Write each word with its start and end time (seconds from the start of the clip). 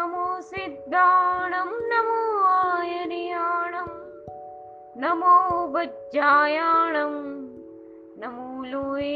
નમો 0.00 0.24
સિદ્ધાણમ 0.40 1.70
નમો 1.90 2.20
આયર્યાણમ 2.46 3.90
નમો 4.96 5.34
વજ્જાયાણમ 5.66 7.14
નમો 8.16 8.46
લોએ 8.64 9.12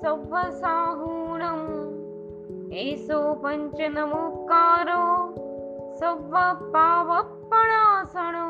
સવ્વસાહૂણમ 0.00 1.62
એસો 2.76 3.20
પંચ 3.34 3.78
નમોકારો 3.88 5.04
સવ્વ 5.98 6.34
પાવપણાસણો 6.72 8.48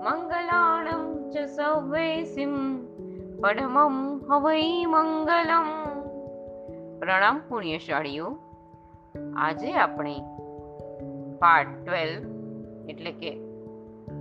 મંગલાણમ 0.00 1.04
ચ 1.30 1.46
સવ્વેસિમ 1.50 2.56
પરમમ 3.42 3.96
હવૈ 4.28 4.66
મંગલમ 4.86 5.70
પ્રણામ 6.98 7.38
પુણ્યશાળીઓ 7.48 8.28
આજે 9.36 9.70
આપણે 9.76 10.14
પાર્ટ 11.43 11.71
ટ્વેલ્વ 11.85 12.89
એટલે 12.89 13.11
કે 13.11 13.31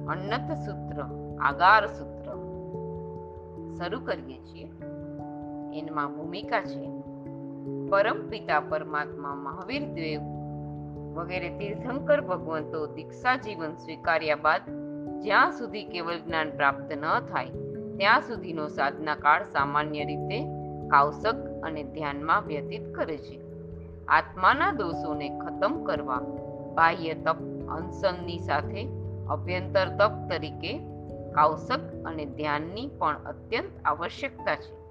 અન્નત 0.08 0.48
સૂત્ર, 0.54 0.98
આગાર 1.40 1.86
સૂત્ર 1.86 2.30
શરૂ 3.78 4.00
કરીએ 4.00 4.38
છીએ. 4.38 4.68
એમાં 5.78 6.16
ભૂમિકા 6.16 6.60
છે. 6.60 6.88
પરમ 7.88 8.18
પિતા 8.28 8.60
પરમાત્મા 8.60 9.34
મહાવીર 9.34 9.84
દેવ 9.88 10.20
વગેરે 11.14 11.50
તીર્થંકર 11.58 12.20
ભગવંતો 12.20 12.86
દીક્ષા 12.86 13.36
જીવન 13.36 13.74
સ્વીકાર્યા 13.74 14.36
બાદ 14.36 14.62
જ્યાં 15.22 15.52
સુધી 15.52 15.84
કેવલ 15.84 16.18
જ્ઞાન 16.18 16.50
પ્રાપ્ત 16.50 16.92
ન 16.92 17.06
થાય, 17.20 17.50
ત્યાં 17.96 18.20
સુધીનો 18.20 18.68
સાધના 18.68 19.14
કાળ 19.14 19.44
સામાન્ય 19.44 20.04
રીતે 20.04 20.38
કાવસક 20.88 21.38
અને 21.62 21.82
ધ્યાનમાં 21.84 22.42
વ્યતીત 22.46 22.94
કરે 22.94 23.16
છે. 23.16 23.40
આત્માના 24.08 24.72
દોષોને 24.72 25.28
ખતમ 25.38 25.84
કરવા 25.84 26.20
બાહ્ય 26.74 27.14
તપ 27.14 27.36
અનશનની 27.68 28.38
સાથે 28.38 28.88
અભ્યંતર 29.30 29.88
તપ 29.88 30.12
તરીકે 30.28 30.78
કાવસક 31.34 32.04
અને 32.04 32.26
ધ્યાનની 32.26 32.86
પણ 32.98 33.16
અત્યંત 33.24 33.70
આવશ્યકતા 33.84 34.56
છે. 34.56 34.82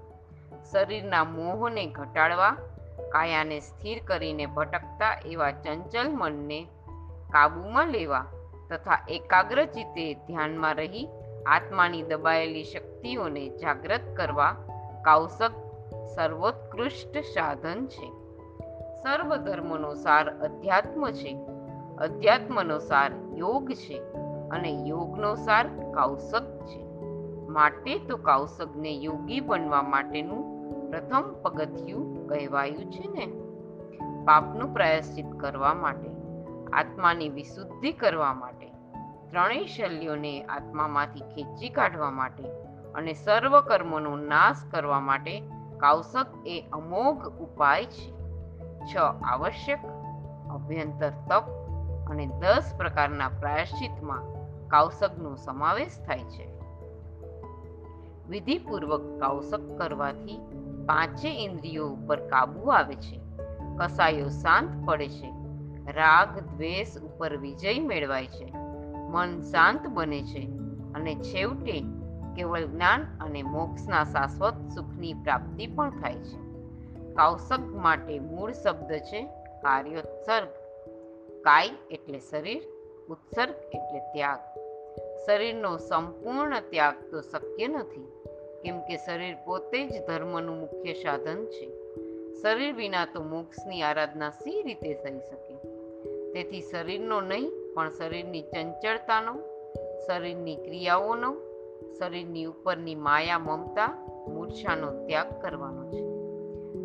શરીરના 0.72 1.24
મોહને 1.24 1.86
ઘટાડવા, 1.86 2.56
કાયાને 3.12 3.60
સ્થિર 3.60 4.02
કરીને 4.04 4.46
ભટકતા 4.46 5.18
એવા 5.26 5.50
ચંચલ 5.50 6.10
મનને 6.10 6.66
કાબૂમાં 7.30 7.88
લેવા 7.88 8.26
તથા 8.70 9.06
એકાગ્ર 9.08 9.64
ચિત્તે 9.64 10.14
ધ્યાનમાં 10.14 10.74
રહી 10.74 11.08
આત્માની 11.46 12.02
દબાયેલી 12.02 12.64
શક્તિઓને 12.64 13.48
જાગૃત 13.48 14.00
કરવા 14.16 14.56
કાવસક 15.04 15.52
સર્વોત્કૃષ્ટ 16.14 17.18
સાધન 17.18 17.86
છે. 17.86 18.08
સર્વ 19.02 19.36
ધર્મનો 19.36 19.94
સાર 19.94 20.38
અધ્યાત્મ 20.38 21.10
છે. 21.10 21.61
અધ્યાત્મનો 21.98 22.78
સાર 22.78 23.10
યોગ 23.34 23.72
છે 23.72 24.02
અને 24.50 24.68
યોગનો 24.68 25.34
સાર 25.34 25.66
કૌશક 25.68 26.64
છે. 26.64 26.82
માટે 27.48 27.98
તો 27.98 28.16
કૌશકને 28.16 28.92
યોગી 28.92 29.40
બનવા 29.40 29.82
માટેનું 29.82 30.52
પ્રથમ 30.90 31.22
પગથિયું 31.42 32.28
કહેવાયું 32.28 32.92
છે 32.92 33.08
ને. 33.08 33.26
પાપનું 34.24 34.74
પ્રાયશ્ચિત 34.74 35.32
કરવા 35.32 35.74
માટે, 35.74 36.10
આત્માની 36.72 37.28
વિશુદ્ધિ 37.28 37.92
કરવા 37.92 38.34
માટે, 38.34 38.66
ત્રણેય 39.30 39.66
શલ્યોને 39.66 40.44
આત્મામાંથી 40.44 41.20
ખેંચી 41.20 41.68
કાઢવા 41.68 42.10
માટે 42.10 42.44
અને 42.94 43.12
સર્વ 43.12 43.60
કર્મોનો 43.60 44.16
નાશ 44.16 44.56
કરવા 44.70 45.00
માટે 45.00 45.40
કૌશક 45.80 46.26
એ 46.46 46.64
અમોઘ 46.72 47.28
ઉપાય 47.28 47.84
છે. 47.84 48.12
છ 48.94 48.96
આવશ્યક, 49.24 49.78
અભ્યંતર 50.50 51.10
તપ 51.28 51.61
અને 52.12 52.26
દસ 52.26 52.72
પ્રકારના 52.76 53.28
પ્રાયશ્ચિતમાં 53.28 54.22
કાવસકનો 54.68 55.34
સમાવેશ 55.34 55.98
થાય 56.06 56.18
છે. 56.18 56.60
વિધિપૂર્વક 58.28 59.20
કાવસક 59.20 59.78
કરવાથી 59.78 60.38
પાંચે 60.86 61.44
ઇન્દ્રિયો 61.44 61.88
ઉપર 61.88 62.20
કાબુ 62.20 62.70
આવે 62.70 62.94
છે. 62.94 63.20
કસાયો 63.78 64.28
શાંત 64.28 64.86
પડે 64.86 65.08
છે. 65.08 65.34
રાગ, 65.92 66.38
દ્વેષ 66.38 66.98
ઉપર 66.98 67.36
વિજય 67.36 67.80
મેળવાય 67.80 68.26
છે. 68.26 68.52
મન 69.08 69.40
શાંત 69.40 69.86
બને 69.86 70.22
છે 70.22 70.50
અને 70.94 71.14
છેવટે 71.14 71.84
કેવળ 72.36 72.64
જ્ઞાન 72.64 73.02
અને 73.20 73.42
મોક્ષના 73.42 74.04
શાશ્વત 74.04 74.54
સુખની 74.74 75.14
પ્રાપ્તિ 75.14 75.66
પણ 75.66 75.90
થાય 75.90 76.14
છે. 76.14 76.38
કાવસક 77.14 77.60
માટે 77.60 78.18
મૂળ 78.18 78.52
શબ્દ 78.52 78.92
છે 78.92 79.22
કાર્યોત્સર્ગ. 79.62 80.61
કાય 81.42 81.70
એટલે 81.90 82.18
શરીર, 82.18 82.62
ઉત્સર્ગ 83.08 83.54
એટલે 83.74 83.98
ત્યાગ. 83.98 84.40
શરીરનો 85.26 85.76
સંપૂર્ણ 85.76 86.60
ત્યાગ 86.70 86.94
તો 87.10 87.20
શક્ય 87.20 87.68
નથી, 87.68 88.08
કેમ 88.62 88.80
કે 88.80 88.96
શરીર 88.96 89.36
પોતે 89.44 89.88
જ 89.88 90.06
ધર્મનું 90.06 90.60
મુખ્ય 90.60 90.92
સાધન 90.92 91.44
છે. 91.44 91.66
શરીર 92.42 92.74
વિના 92.74 93.04
તો 93.04 93.22
મોક્ષની 93.22 93.82
આરાધના 93.82 94.30
સી 94.30 94.62
રીતે 94.62 94.94
થઈ 94.94 95.18
શકે? 95.18 95.54
તેથી 96.32 96.60
શરીરનો 96.60 97.20
નહીં, 97.20 97.50
પણ 97.74 97.90
શરીરની 97.90 98.42
ચંચળતાનો, 98.42 99.34
શરીરની 100.06 100.56
ક્રિયાઓનો, 100.56 101.34
શરીરની 101.98 102.44
ઉપરની 102.44 102.94
માયા 102.94 103.38
મમતા, 103.38 103.88
મૂર્છાનો 104.28 105.06
ત્યાગ 105.06 105.42
કરવાનો 105.42 105.84
છે. 105.90 106.02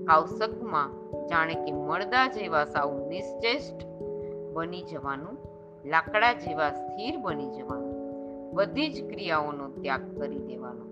કાવસકમાં 0.06 0.90
જાણે 1.28 1.54
કે 1.54 1.72
મળદા 1.72 2.28
જેવા 2.28 2.66
સાવ 2.66 3.08
નિશ્ચેષ્ટ 3.08 3.84
બની 4.58 4.82
જવાનું, 4.82 5.38
લાકડા 5.86 6.34
જેવા 6.34 6.72
સ્થિર 6.72 7.18
બની 7.18 7.50
જવાનું, 7.50 7.96
બધી 8.54 8.94
જ 8.94 9.10
ક્રિયાઓનો 9.10 9.70
ત્યાગ 9.70 10.20
કરી 10.20 10.40
દેવાનો. 10.40 10.86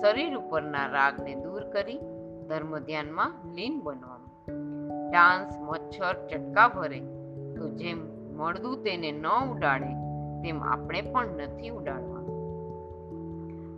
શરીર 0.00 0.36
ઉપરના 0.36 0.86
રાગને 0.86 1.34
દૂર 1.34 1.62
કરી 1.62 1.98
ધર્મ 2.48 2.78
ધ્યાનમાં 2.78 3.54
લીન 3.54 3.80
બનવાનું. 3.80 4.30
ડાન્સ, 5.10 5.58
મચ્છર, 5.60 6.26
ચટકા 6.26 6.68
ભરે, 6.68 7.00
તો 7.56 7.68
જેમ 7.68 7.98
મળદું 8.36 8.82
તેને 8.82 9.12
ન 9.12 9.26
ઉડાડે, 9.26 9.92
તેમ 10.42 10.64
આપણે 10.64 11.02
પણ 11.02 11.26
નથી 11.26 11.68
ઉડાડવાનું. 11.68 12.22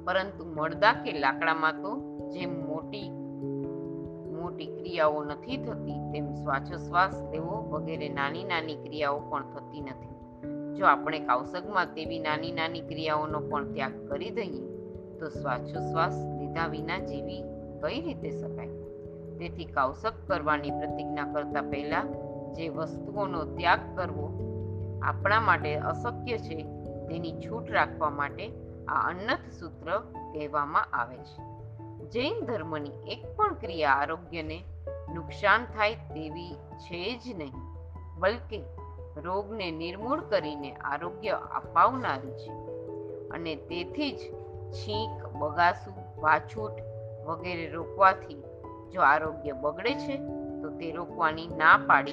પરંતુ 0.04 0.44
મળદા 0.44 0.92
કે 0.92 1.12
લાકડામાં 1.12 1.72
તો 1.72 1.90
જેમ 2.28 2.66
મોટી 2.66 3.23
મોટી 4.54 4.66
ક્રિયાઓ 4.66 5.24
નથી 5.24 5.56
થતી, 5.56 6.12
તેમ 6.12 6.34
શ્વાસોશ્વાસ 6.34 7.22
લેવો 7.30 7.62
વગેરે 7.70 8.08
નાની 8.08 8.44
નાની 8.44 8.74
ક્રિયાઓ 8.74 9.18
પણ 9.18 9.42
થતી 9.42 9.80
નથી. 9.80 10.14
જો 10.74 10.86
આપણે 10.86 11.20
કાવસગમાં 11.20 11.86
તેવી 11.86 12.18
નાની 12.18 12.52
નાની 12.52 12.80
ક્રિયાઓનો 12.80 13.40
પણ 13.40 13.72
ત્યાગ 13.72 14.08
કરી 14.08 14.30
દઈએ, 14.30 14.62
તો 15.18 15.28
શ્વાસોશ્વાસ 15.28 16.14
લીધા 16.38 16.66
વિના 16.66 16.98
જીવી 16.98 17.42
કઈ 17.82 18.00
રીતે 18.00 18.30
શકાય? 18.30 18.68
તેથી 19.38 19.64
કાવસક 19.64 20.12
કરવાની 20.26 20.70
પ્રતિજ્ઞા 20.70 21.32
કરતા 21.32 21.62
પહેલા 21.62 22.04
જે 22.52 22.68
વસ્તુઓનો 22.68 23.44
ત્યાગ 23.44 23.80
કરવો 23.96 24.28
આપણા 25.02 25.40
માટે 25.40 25.76
અશક્ય 25.76 26.38
છે, 26.38 26.62
તેની 27.08 27.32
છૂટ 27.32 27.70
રાખવા 27.70 28.10
માટે 28.10 28.52
આ 28.88 29.08
અન્નત 29.08 29.52
સૂત્ર 29.60 29.98
કહેવામાં 30.32 30.84
આવે 30.92 31.16
છે. 31.16 31.53
જૈન 32.12 32.46
ધર્મની 32.46 32.90
એક 33.08 33.36
પણ 33.36 33.54
ક્રિયા 33.54 33.90
આરોગ્યને 33.90 34.64
નુકસાન 35.14 35.64
થાય 35.64 35.94
તેવી 35.94 36.54
છે 36.78 37.18
જ 37.18 37.36
નહીં, 37.36 37.52
બલકે 38.18 38.62
રોગને 39.16 39.70
નિર્મૂળ 39.70 40.20
કરીને 40.20 40.72
આરોગ્ય 40.72 41.30
અપાવનારી 41.30 42.30
છે. 42.30 42.52
અને 43.30 43.56
તેથી 43.56 44.12
જ 44.12 44.18
છીંક, 44.72 45.26
બગાસું, 45.26 45.94
વાછૂટ 46.20 46.72
વગેરે 47.26 47.68
રોકવાથી 47.68 48.42
જો 48.92 49.00
આરોગ્ય 49.00 49.52
બગડે 49.52 49.94
છે, 49.94 50.16
તો 50.62 50.70
તે 50.70 50.92
રોકવાની 50.92 51.46
ના 51.46 51.76
પાડી 51.86 52.12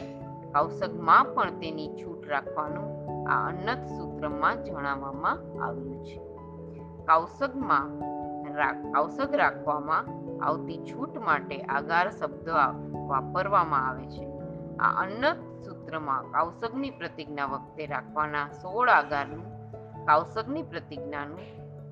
કૌશકમાં 0.54 1.26
પણ 1.26 1.60
તેની 1.60 1.90
છૂટ 1.90 2.28
રાખવાનું 2.28 2.90
આ 3.30 3.48
અન્નત 3.48 3.88
સૂત્રમાં 3.88 4.64
જણાવવામાં 4.64 5.38
આવ્યું 5.64 6.06
છે. 6.06 6.18
કૌશકમાં 7.06 8.11
કૌશક 8.94 9.36
રાખવામાં 9.36 10.06
આવતી 10.44 10.78
છૂટ 10.78 11.18
માટે 11.18 11.62
આગાર 11.62 12.12
શબ્દ 12.12 12.50
વાપરવામાં 13.08 13.88
આવે 13.88 14.06
છે. 14.06 14.26
આ 14.80 15.02
અન્ન 15.02 15.24
સૂત્રમાં 15.66 16.24
કૌશગની 16.24 16.90
પ્રતિજ્ઞા 16.90 17.46
વખતે 17.46 17.86
રાખવાના 17.86 18.48
સોળ 18.48 18.90
આગારનું 18.90 19.46
કૌશગની 20.06 20.62
પ્રતિજ્ઞાનું 20.62 21.40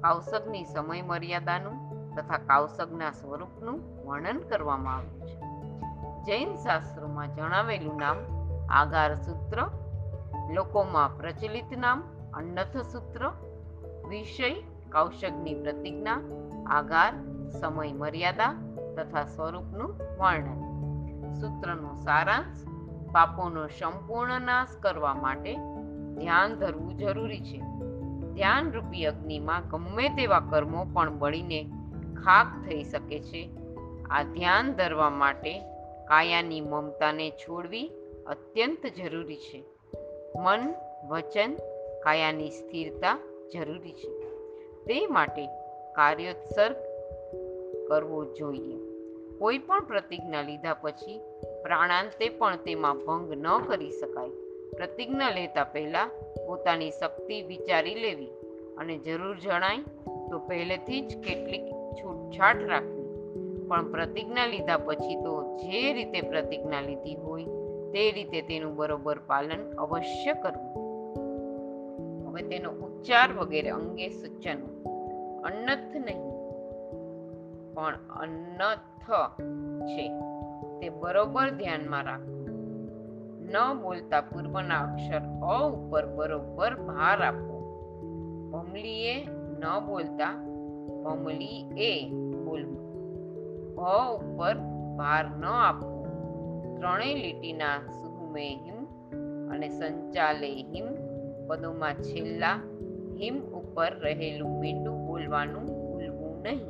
કૌશગની 0.01 0.63
સમય 0.63 1.01
મર્યાદાનું 1.01 1.77
તથા 2.15 2.37
કૌશગના 2.37 3.11
સ્વરૂપનું 3.11 4.05
વર્ણન 4.05 4.39
કરવામાં 4.39 4.95
આવ્યું 4.95 5.27
છે. 5.27 5.39
જૈન 6.25 6.55
શાસ્ત્રોમાં 6.55 7.35
જણાવેલું 7.35 7.97
નામ 7.97 8.17
આગાર 8.69 9.15
સૂત્ર, 9.15 9.59
લોકોમાં 10.53 11.17
પ્રચલિત 11.17 11.77
નામ 11.77 12.03
અન્નથ 12.33 12.77
સૂત્ર 12.77 13.31
વિષય 14.09 14.49
કૌશકની 14.91 15.53
પ્રતિજ્ઞા 15.53 16.21
આગાર 16.67 17.13
સમય 17.61 17.93
મર્યાદા 17.93 18.53
તથા 18.97 19.23
સ્વરૂપનું 19.23 19.89
વર્ણન. 20.19 20.69
સૂત્રનો 21.33 21.95
સારાંશ, 21.95 22.65
પાપોનો 23.11 23.67
સંપૂર્ણ 23.67 24.41
નાશ 24.41 24.67
કરવા 24.79 25.13
માટે 25.13 25.55
ધ્યાન 26.15 26.55
ધરવું 26.55 26.97
જરૂરી 26.97 27.41
છે. 27.41 27.59
ધ્યાન 28.33 28.71
રૂપી 28.71 29.05
અગ્નિમાં 29.05 29.69
ગમે 29.69 30.09
તેવા 30.09 30.39
કર્મો 30.39 30.85
પણ 30.93 31.19
બળીને 31.19 31.63
ખાક 32.23 32.47
થઈ 32.65 32.83
શકે 32.83 33.19
છે. 33.19 33.49
આ 34.09 34.23
ધ્યાન 34.23 34.73
ધરવા 34.73 35.09
માટે 35.09 35.59
કાયાની 36.07 36.61
મમતાને 36.61 37.31
છોડવી 37.31 37.91
અત્યંત 38.27 38.85
જરૂરી 38.97 39.35
છે. 39.35 39.65
મન, 40.39 40.73
વચન, 41.07 41.55
કાયાની 42.03 42.49
સ્થિરતા 42.49 43.17
જરૂરી 43.53 43.93
છે. 43.93 44.18
તે 44.89 45.07
માટે 45.07 45.47
કાર્યોત્સર્ગ 45.91 46.75
કરવો 47.89 48.25
જોઈએ. 48.25 48.77
કોઈ 49.39 49.57
પણ 49.57 49.83
પ્રતિજ્ઞા 49.83 50.41
લીધા 50.41 50.73
પછી 50.73 51.19
પ્રાણાંતે 51.63 52.29
પણ 52.29 52.55
તેમાં 52.55 53.05
ભંગ 53.05 53.33
ન 53.33 53.59
કરી 53.67 53.91
શકાય. 53.91 54.29
પ્રતિજ્ઞા 54.75 55.29
લેતા 55.29 55.63
પહેલા 55.63 56.05
પોતાની 56.47 56.91
શક્તિ 56.91 57.41
વિચારી 57.41 57.95
લેવી 57.95 58.27
અને 58.77 58.97
જરૂર 58.97 59.39
જણાય 59.39 59.77
તો 60.29 60.39
પહેલેથી 60.39 61.01
જ 61.01 61.17
કેટલીક 61.17 61.61
છૂટછાટ 61.71 62.63
રાખવી. 62.63 63.09
પણ 63.67 63.91
પ્રતિજ્ઞા 63.91 64.45
લીધા 64.45 64.77
પછી 64.77 65.15
તો 65.15 65.57
જે 65.57 65.93
રીતે 65.93 66.21
પ્રતિજ્ઞા 66.21 66.81
લીધી 66.81 67.15
હોય 67.15 67.43
તે 67.91 68.11
રીતે 68.11 68.41
તેનું 68.41 68.75
બરોબર 68.75 69.19
પાલન 69.19 69.71
અવશ્ય 69.77 70.33
કરવું. 70.33 70.89
હવે 72.27 72.41
તેનો 72.41 72.71
ઉચ્ચાર 72.71 73.33
વગેરે 73.33 73.69
અંગે 73.69 74.09
સૂચનો. 74.09 74.68
અન્નથ 75.49 75.95
નહીં. 75.95 76.21
પણ 77.73 77.95
અન્નથ 78.09 79.11
છે. 79.85 80.05
તે 80.79 80.89
બરોબર 80.89 81.49
ધ્યાનમાં 81.49 82.03
રાખવું 82.03 82.39
ન 83.49 83.81
બોલતા 83.81 84.21
પૂર્વના 84.21 84.79
અક્ષર 84.79 85.21
અ 85.43 85.67
ઉપર 85.67 86.05
બરોબર 86.05 86.75
ભાર 86.75 87.21
આપવો 87.21 87.57
ભમલીએ 88.51 89.15
ન 89.59 89.63
બોલતા 89.85 90.33
ભમલી 91.03 91.59
એ 91.77 92.09
બોલવું. 92.45 92.83
ભ 93.75 93.79
ઉપર 94.15 94.55
ભાર 94.97 95.25
ન 95.39 95.45
આપવો 95.45 95.99
ત્રણેય 96.77 97.15
લીટીના 97.15 97.77
સુમે 97.77 98.47
હિમ 98.55 98.79
અને 99.49 99.69
સંચાલે 99.69 100.51
હિમ 100.55 100.85
પદોમાં 101.47 101.93
છેલ્લા 101.93 102.57
હિમ 103.21 103.35
ઉપર 103.39 103.91
રહેલું 103.99 104.59
મીંડું 104.59 104.98
બોલવાનું 105.19 105.65
ભૂલવું 105.65 106.41
નહીં. 106.41 106.69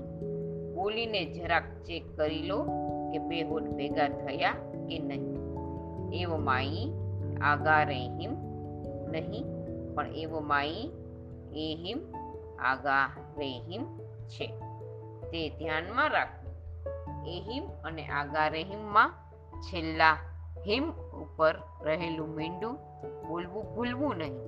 બોલીને 0.74 1.26
જરાક 1.26 1.64
ચેક 1.84 2.18
કરી 2.18 2.42
લો 2.42 2.64
કે 3.12 3.18
બે 3.18 3.42
હોઠ 3.42 3.64
ભેગા 3.64 4.08
થયા 4.08 4.52
કે 4.88 5.00
નહીં. 5.00 5.36
એવો 6.14 6.38
માઈ 6.38 6.94
આગા 7.42 7.84
રહીમ 7.84 8.32
નહીં, 9.12 9.46
પણ 9.96 10.08
એવો 10.08 10.40
માઈ 10.40 10.90
એહિમ 11.54 12.00
આગા 12.60 13.10
રેહિમ 13.38 13.84
છે. 14.28 14.48
તે 15.32 15.50
ધ્યાનમાં 15.50 16.10
રાખવું 16.10 17.26
એહિમ 17.26 17.64
અને 17.84 18.06
આગા 18.06 18.48
રેહિમમાં 18.48 19.14
છેલ્લા 19.62 20.14
હિમ 20.68 20.92
ઉપર 21.22 21.56
રહેલું 21.84 22.30
મીંડું 22.30 22.76
બોલવું 23.28 23.76
ભૂલવું 23.76 24.16
નહીં. 24.18 24.40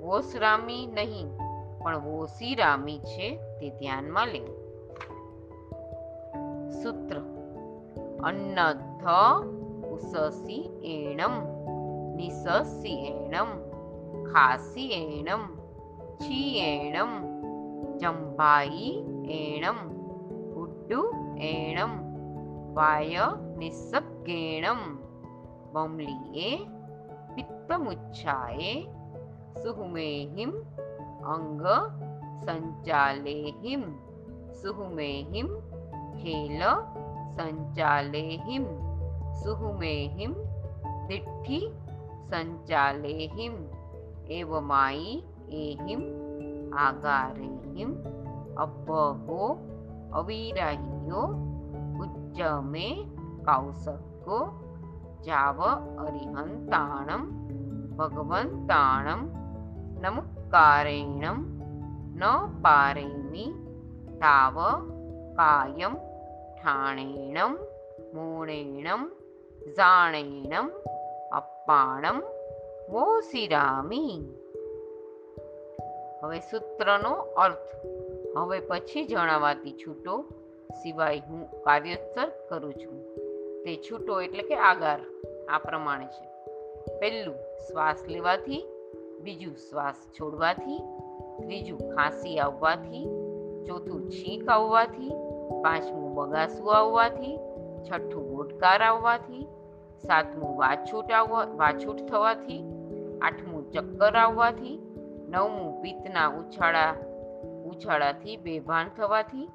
વોસરામી 0.00 0.86
નહીં. 0.86 1.45
પણ 1.86 1.98
વોસીરામી 1.98 2.98
છે 2.98 3.36
તે 3.36 3.70
ધ્યાનમાં 3.70 4.28
લેવું 4.28 4.66
સૂત્ર. 6.82 7.16
અન્નધ 8.24 9.08
ઉસસી 9.84 10.70
એણમ, 10.84 11.30
નિસસી 12.16 13.06
એણમ, 13.06 13.46
ખાસી 14.24 14.88
એણમ, 14.90 15.56
છી 16.18 16.58
એણમ 16.58 17.08
જંભાઈ 17.96 19.04
એણમ, 19.30 19.88
ઉડ્ડુ 20.54 21.14
એણમ, 21.38 21.90
વાય 22.74 23.20
નિસ્સગેણમ 23.58 24.96
બમલીએ, 25.72 26.56
પિત્તમુચ્છાએ, 27.34 28.86
સુહુમેહિમ 29.62 30.52
અંગ 31.26 31.62
સંચાલેહિમ 32.44 33.82
સુહુમેહિમ 34.62 35.48
ખેલ 36.18 36.62
સંચાલેહિમ 37.36 38.66
સુહુમેહિમ 39.42 40.32
દિઠ્ઠી 41.08 41.66
સંચાલેહિમ 42.28 43.56
એવમાઈ 44.30 45.16
એહિમ 45.62 46.02
આગારેહિમ 46.76 47.90
અબ્બહો 48.56 49.40
અવિરાહિયો 50.12 51.24
ઉચ્ચમે 52.00 52.88
કૌસકો 53.44 54.38
જાવ 55.26 55.60
અરિહંતાણમ 56.04 57.24
ભગવંતાણમ 57.98 59.22
નમુકારેણમ 60.46 61.38
ન 62.16 62.22
પારેમી 62.46 63.54
તાવ 64.16 64.56
કાયમ 65.32 65.96
ठाणेणं 66.60 67.54
मूणेणं 68.14 69.02
जाणेणम् 69.76 70.70
અપ્પાણમ 71.32 72.22
વોસિરામી 72.90 74.18
હવે 76.22 76.38
સૂત્રનો 76.38 77.10
અર્થ 77.14 77.74
હવે 78.36 78.60
પછી 78.60 79.04
જણાવાતી 79.04 79.72
છૂટો 79.72 80.24
સિવાય 80.82 81.20
હું 81.20 81.62
કાર્યોત્તર 81.62 82.28
કરું 82.48 82.72
છું। 82.72 83.02
તે 83.64 83.76
છૂટો 83.76 84.20
એટલે 84.20 84.42
કે 84.42 84.54
આગાર, 84.54 85.00
આ 85.48 85.58
પ્રમાણે 85.58 86.06
છે। 86.06 86.24
પહેલું, 87.00 87.34
શ્વાસ 87.34 88.04
લેવાથી 88.08 88.75
બીજું 89.26 89.54
શ્વાસ 89.56 89.98
છોડવાથી, 90.12 90.80
ત્રીજું 91.40 91.80
ખાંસી 91.94 92.38
આવવાથી, 92.38 93.06
ચોથું 93.66 94.02
છીંક 94.10 94.48
આવવાથી, 94.48 95.14
પાંચમું 95.62 96.14
બગાસું 96.14 96.68
આવવાથી, 96.74 97.34
છઠ્ઠું 97.86 98.28
ગોટકાર 98.34 98.82
આવવાથી, 98.82 99.46
સાતમું 100.06 100.52
વાછૂટ 100.58 101.10
આવવા, 101.10 101.46
વાછૂટ 101.56 102.00
થવાથી, 102.06 102.60
આઠમું 103.22 103.64
ચક્કર 103.70 104.16
આવવાથી, 104.16 104.76
નવમું 105.28 105.74
પિત્તના 105.82 106.28
ઉછાળા, 106.30 106.94
ઉછાળાથી 107.64 108.36
બેભાન 108.36 108.94
થવાથી, 108.96 109.48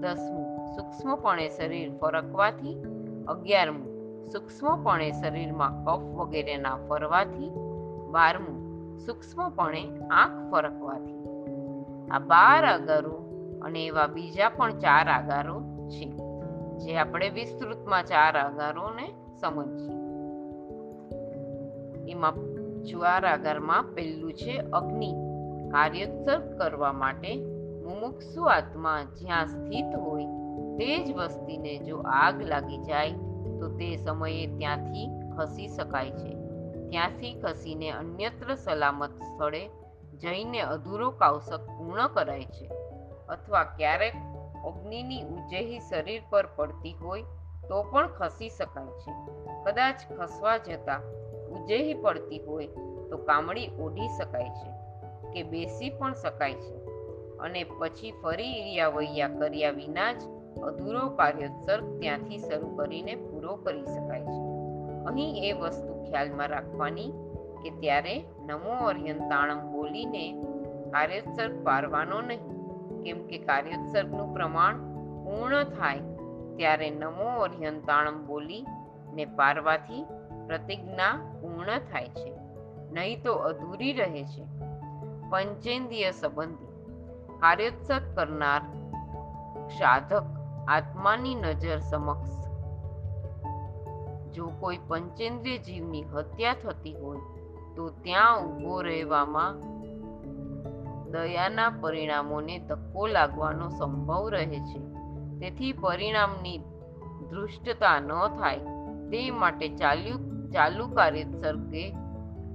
દસમું 0.00 0.48
સૂક્ષ્મપણે 0.74 1.48
શરીર 1.48 1.92
ફરકવાથી, 2.00 2.76
અગિયારમું 3.26 3.88
સૂક્ષ્મપણે 4.32 5.12
શરીરમાં 5.12 5.84
કફ 5.84 6.10
વગેરેના 6.16 6.76
ફરવાથી, 6.88 7.52
બારમું 8.10 8.61
સૂક્ષ્મપણે 9.06 9.82
આંખ 10.10 10.52
ફરકવાથી. 10.52 11.18
આ 12.10 12.18
બાર 12.18 12.64
આગારો 12.64 13.16
અને 13.62 13.86
એવા 13.86 14.06
બીજા 14.06 14.48
પણ 14.48 14.78
ચાર 14.78 15.08
આગારો 15.08 15.56
છે, 15.88 16.06
જે 16.78 16.96
આપણે 16.96 17.28
વિસ્તૃતમાં 17.28 18.04
ચાર 18.04 18.36
આગારોને 18.36 19.06
સમજીએ. 19.40 19.98
એમાં 22.10 22.34
ચાર 22.84 23.26
આગારમાં 23.26 23.94
પહેલું 23.94 24.32
છે 24.32 24.58
અગ્નિ. 24.58 25.12
કાર્યોત્સર્ગ 25.70 26.58
કરવા 26.58 26.92
માટે 26.92 27.32
મુમુક્ષુ 27.82 28.44
આત્મા 28.44 29.02
જ્યાં 29.02 29.46
સ્થિત 29.46 29.96
હોય 29.96 30.26
તે 30.78 30.88
જ 31.04 31.14
વસ્તીને 31.16 31.78
જો 31.78 31.96
આગ 31.98 32.42
લાગી 32.42 32.78
જાય, 32.78 33.12
તો 33.60 33.68
તે 33.68 33.96
સમયે 33.96 34.46
ત્યાંથી 34.46 35.08
ખસી 35.36 35.68
શકાય 35.68 36.10
છે. 36.10 36.41
ત્યાંથી 36.92 37.34
ખસીને 37.34 37.90
અન્યત્ર 37.90 38.54
સલામત 38.54 39.22
સ્થળે 39.22 39.68
જઈને 40.20 40.60
અધૂરો 40.60 41.10
કાવસક 41.10 41.60
પૂર્ણ 41.78 42.06
કરાય 42.06 42.44
છે. 42.44 42.66
અથવા 43.28 43.64
ક્યારેક 43.64 44.14
અગ્નિની 44.66 45.22
ઉજેહી 45.22 45.78
શરીર 45.78 46.22
પર 46.30 46.48
પડતી 46.56 46.92
હોય 46.92 47.22
તો 47.68 47.82
પણ 47.82 48.08
ખસી 48.08 48.48
શકાય 48.48 48.86
છે. 48.86 49.12
કદાચ 49.64 49.94
ખસવા 50.18 50.56
જતા 50.56 51.00
ઉજેહી 51.50 51.94
પડતી 51.94 52.38
હોય 52.38 52.66
તો 53.10 53.16
કામળી 53.16 53.70
ઓઢી 53.80 54.08
શકાય 54.08 54.50
છે 54.50 54.70
કે 55.32 55.42
બેસી 55.42 55.90
પણ 55.90 56.14
શકાય 56.14 56.54
છે. 56.54 56.74
અને 57.38 57.64
પછી 57.78 58.12
ફરી 58.22 58.52
ઇરિયા 58.60 58.88
વૈયા 58.88 59.28
કર્યા 59.28 59.70
વિના 59.70 60.12
જ 60.12 60.22
અધૂરો 60.62 61.08
કાર્યોત્સર્ગ 61.08 62.00
ત્યાંથી 62.00 62.38
શરૂ 62.38 62.76
કરીને 62.76 63.14
પૂરો 63.14 63.56
કરી 63.56 63.86
શકાય 63.86 64.20
છે. 64.20 64.42
અહીં 65.04 65.44
એ 65.44 65.52
વસ્તુ 65.52 65.91
ખ્યાલમાં 66.12 66.48
રાખવાની 66.48 67.10
કે 67.62 67.70
ત્યારે 67.80 68.14
નમો 68.46 68.78
અર્યંતાણમ 68.86 69.60
બોલીને 69.72 70.24
કાર્યોત્સર્ગ 70.90 71.60
પારવાનો 71.64 72.20
નહીં. 72.20 72.48
કેમ 73.02 73.26
કે 73.26 73.38
કાર્યોત્સર્ગનું 73.38 74.32
પ્રમાણ 74.34 74.80
પૂર્ણ 75.24 75.64
થાય 75.64 76.00
ત્યારે 76.56 76.90
નમો 76.90 77.28
અર્યંતાણમ 77.40 78.26
બોલી 78.26 78.66
ને 79.12 79.24
પારવાથી 79.36 80.02
પ્રતિજ્ઞા 80.46 81.12
પૂર્ણ 81.40 81.78
થાય 81.90 82.08
છે, 82.08 82.32
નહીં 82.92 83.22
તો 83.22 83.32
અધૂરી 83.32 83.92
રહે 83.92 84.24
છે. 84.24 84.44
પંચેન્દ્રિય 85.30 86.10
સંબંધી 86.10 86.72
કાર્યોત્સર્ગ 87.40 88.14
કરનાર 88.16 88.62
સાધક 89.68 90.24
આત્માની 90.68 91.34
નજર 91.34 91.78
સમક્ષ 91.90 92.41
જો 94.34 94.52
કોઈ 94.60 94.78
પંચેન્દ્રિય 94.88 95.58
જીવની 95.58 96.02
હત્યા 96.02 96.54
થતી 96.54 96.94
હોય, 96.94 97.18
તો 97.76 97.88
ત્યાં 97.88 98.38
ઊભો 98.38 98.82
રહેવામાં 98.82 99.60
દયાના 101.10 101.72
પરિણામોને 101.80 102.58
ધક્કો 102.58 103.06
લાગવાનો 103.06 103.68
સંભવ 103.68 104.28
રહે 104.28 104.46
છે. 104.46 104.80
તેથી 105.38 105.72
પરિણામની 105.72 106.58
દૃષ્ટતા 107.30 108.00
ન 108.00 108.12
થાય, 108.38 108.58
તે 109.10 109.30
માટે 109.30 109.68
ચાલ્યું, 109.68 110.50
ચાલુ 110.50 110.88
કાર્યોત્સવ 110.88 111.70
કે 111.70 111.90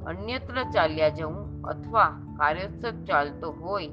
અન્યત્ર 0.06 0.64
ચાલ્યા 0.64 1.10
જવું 1.10 1.62
અથવા 1.62 2.06
કાર્યોત્સવ 2.38 3.04
ચાલતો 3.04 3.52
હોય, 3.52 3.88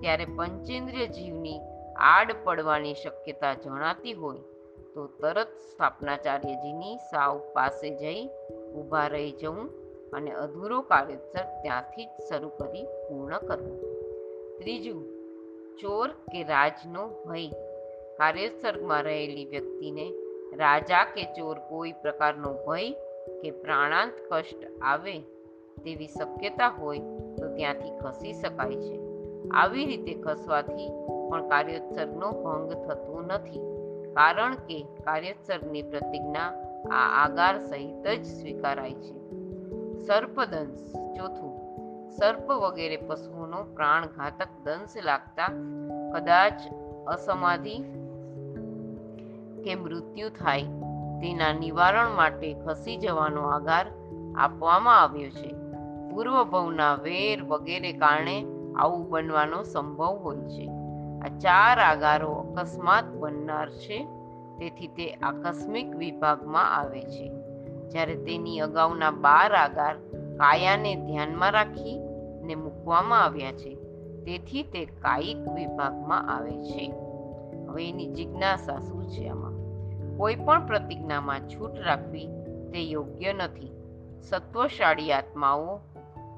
ત્યારે 0.00 0.24
પંચેન્દ્રિય 0.24 1.06
જીવની 1.06 1.60
આડ 1.96 2.32
પડવાની 2.44 2.94
શક્યતા 2.94 3.54
જણાતી 3.54 4.12
હોય. 4.12 4.38
તો 4.94 5.06
તરત 5.06 5.48
સ્થાપનાચાર્યજીની 5.58 6.96
સાવ 6.96 7.38
પાસે 7.52 7.90
જઈ 7.90 8.28
ઊભા 8.74 9.06
રહી 9.06 9.32
જવું 9.32 9.70
અને 10.10 10.30
અધૂરો 10.30 10.80
કાર્યોત્સર 10.80 11.42
ત્યાંથી 11.62 12.04
જ 12.04 12.24
શરૂ 12.28 12.48
કરી 12.48 12.82
પૂર્ણ 12.82 13.38
કરવો. 13.38 13.74
ત્રીજું, 14.58 15.04
ચોર 15.78 16.08
કે 16.08 16.42
રાજનો 16.42 17.08
ભય. 17.08 17.48
કાર્યોત્સર્ગમાં 18.16 19.02
રહેલી 19.02 19.44
વ્યક્તિને 19.44 20.12
રાજા 20.56 21.04
કે 21.04 21.24
ચોર 21.24 21.58
કોઈ 21.58 21.92
પ્રકારનો 21.92 22.52
ભય 22.52 22.90
કે 23.42 23.50
પ્રાણાંત 23.50 24.12
કષ્ટ 24.30 24.82
આવે 24.82 25.18
તેવી 25.84 26.06
શક્યતા 26.06 26.68
હોય 26.68 26.98
તો 27.38 27.54
ત્યાંથી 27.54 27.98
ખસી 27.98 28.32
શકાય 28.32 28.76
છે. 28.76 29.00
આવી 29.50 29.86
રીતે 29.86 30.14
ખસવાથી 30.14 30.90
પણ 31.30 31.48
કાર્યોત્સર્ગનો 31.48 32.30
ભંગ 32.30 32.72
થતો 32.72 33.20
નથી. 33.20 33.69
કારણ 34.12 34.54
કે 34.54 34.82
કાર્યોત્સર્ગની 34.82 35.82
પ્રતિજ્ઞા 35.82 36.52
આ 36.90 37.24
આગાર 37.24 37.58
સહિત 37.58 38.06
જ 38.06 38.24
સ્વીકારાય 38.24 38.94
છે. 38.94 39.20
સર્પદંશ 40.06 40.92
ચોથું. 41.16 41.60
સર્પ 42.10 42.50
વગેરે 42.50 42.96
પશુઓનો 42.96 43.64
પ્રાણઘાતક 43.64 44.48
દંશ 44.64 45.04
લાગતા 45.04 45.48
કદાચ 46.12 46.60
અસમાધિ 47.06 47.78
કે 49.64 49.74
મૃત્યુ 49.74 50.28
થાય 50.28 50.62
તેના 51.20 51.52
નિવારણ 51.52 52.10
માટે 52.10 52.54
ખસી 52.54 52.96
જવાનો 52.96 53.42
આગાર 53.42 53.86
આપવામાં 54.36 55.02
આવ્યો 55.02 55.30
છે. 55.30 55.54
પૂર્વ 56.10 56.44
ભવના 56.44 56.94
વેર 56.94 57.44
વગેરે 57.44 57.92
કારણે 57.92 58.44
આવું 58.76 59.10
બનવાનો 59.10 59.62
સંભવ 59.62 60.14
હોય 60.14 60.36
છે. 60.36 60.79
આ 61.22 61.28
ચાર 61.28 61.78
આગારો 61.78 62.32
અકસ્માત 62.32 63.04
બનનાર 63.04 63.70
છે. 63.70 64.08
તેથી 64.58 64.86
તે 64.86 65.14
આકસ્મિક 65.14 65.96
વિભાગમાં 65.96 66.76
આવે 66.76 67.00
છે. 67.00 67.32
જ્યારે 67.88 68.16
તેની 68.16 68.58
અગાઉના 68.58 69.10
બાર 69.10 69.54
આગાર 69.54 69.94
કાયાને 70.36 70.94
ધ્યાનમાં 70.94 71.52
રાખી 71.52 72.00
ને 72.42 72.54
મૂકવામાં 72.54 73.24
આવ્યા 73.24 73.52
છે, 73.52 73.74
તેથી 74.24 74.62
તે 74.62 74.84
કાયિક 74.84 75.48
વિભાગમાં 75.54 76.36
આવે 76.36 76.56
છે. 76.62 76.94
હવે 77.68 77.88
એની 77.88 78.06
જિજ્ઞાસા 78.06 78.80
શું 78.80 79.10
છે 79.10 79.28
આમાં? 79.28 79.52
કોઈ 80.16 80.36
પણ 80.36 80.66
પ્રતિજ્ઞામાં 80.66 81.40
છૂટ 81.48 81.70
રાખવી 81.78 82.28
તે 82.72 82.80
યોગ્ય 82.82 83.32
નથી. 83.32 83.72
સત્વશાળી 84.22 85.12
આત્માઓ 85.12 85.80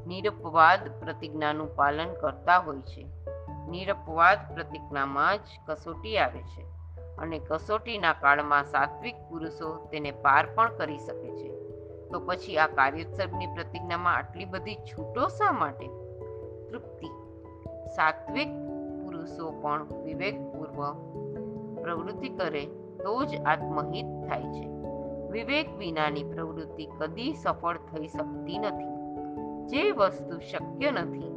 નિરપવાદ 0.07 1.01
પ્રતિજ્ઞાનું 1.01 1.77
પાલન 1.77 2.09
કરતા 2.21 2.59
હોય 2.59 2.77
છે. 2.77 3.22
નિરપવાદ 3.73 4.55
પ્રતિજ્ઞામાં 4.55 5.39
જ 5.39 5.41
કસોટી 5.67 6.19
આવે 6.19 6.43
છે 6.43 6.63
અને 7.19 7.41
કસોટીના 7.49 8.13
કાળમાં 8.13 8.65
સાત્વિક 8.65 9.15
પુરુષો 9.31 9.89
તેને 9.93 10.11
પાર 10.11 10.47
પણ 10.55 10.77
કરી 10.77 10.99
શકે 10.99 11.31
છે. 11.37 11.49
તો 12.09 12.21
પછી 12.21 12.59
આ 12.59 12.67
કાર્યોત્સર્ગની 12.67 13.47
પ્રતિજ્ઞામાં 13.47 14.17
આટલી 14.17 14.45
બધી 14.45 14.75
છૂટો 14.75 15.29
શા 15.29 15.53
માટે? 15.53 15.87
તૃપ્તિ. 16.71 17.07
સાત્વિક 17.97 18.49
પુરુષો 19.05 19.51
પણ 19.51 19.87
વિવેકપૂર્વક 20.05 20.97
પ્રવૃત્તિ 21.83 22.29
કરે 22.29 22.67
તો 23.05 23.25
જ 23.25 23.41
આત્મહિત 23.47 24.07
થાય 24.29 24.43
છે. 24.43 24.67
વિવેક 25.31 25.77
વિનાની 25.77 26.25
પ્રવૃત્તિ 26.25 26.89
કદી 26.99 27.35
સફળ 27.35 27.77
થઈ 27.77 28.07
શકતી 28.07 28.59
નથી. 28.59 28.93
જે 29.67 29.91
વસ્તુ 29.91 30.39
શક્ય 30.39 30.91
નથી 30.91 31.32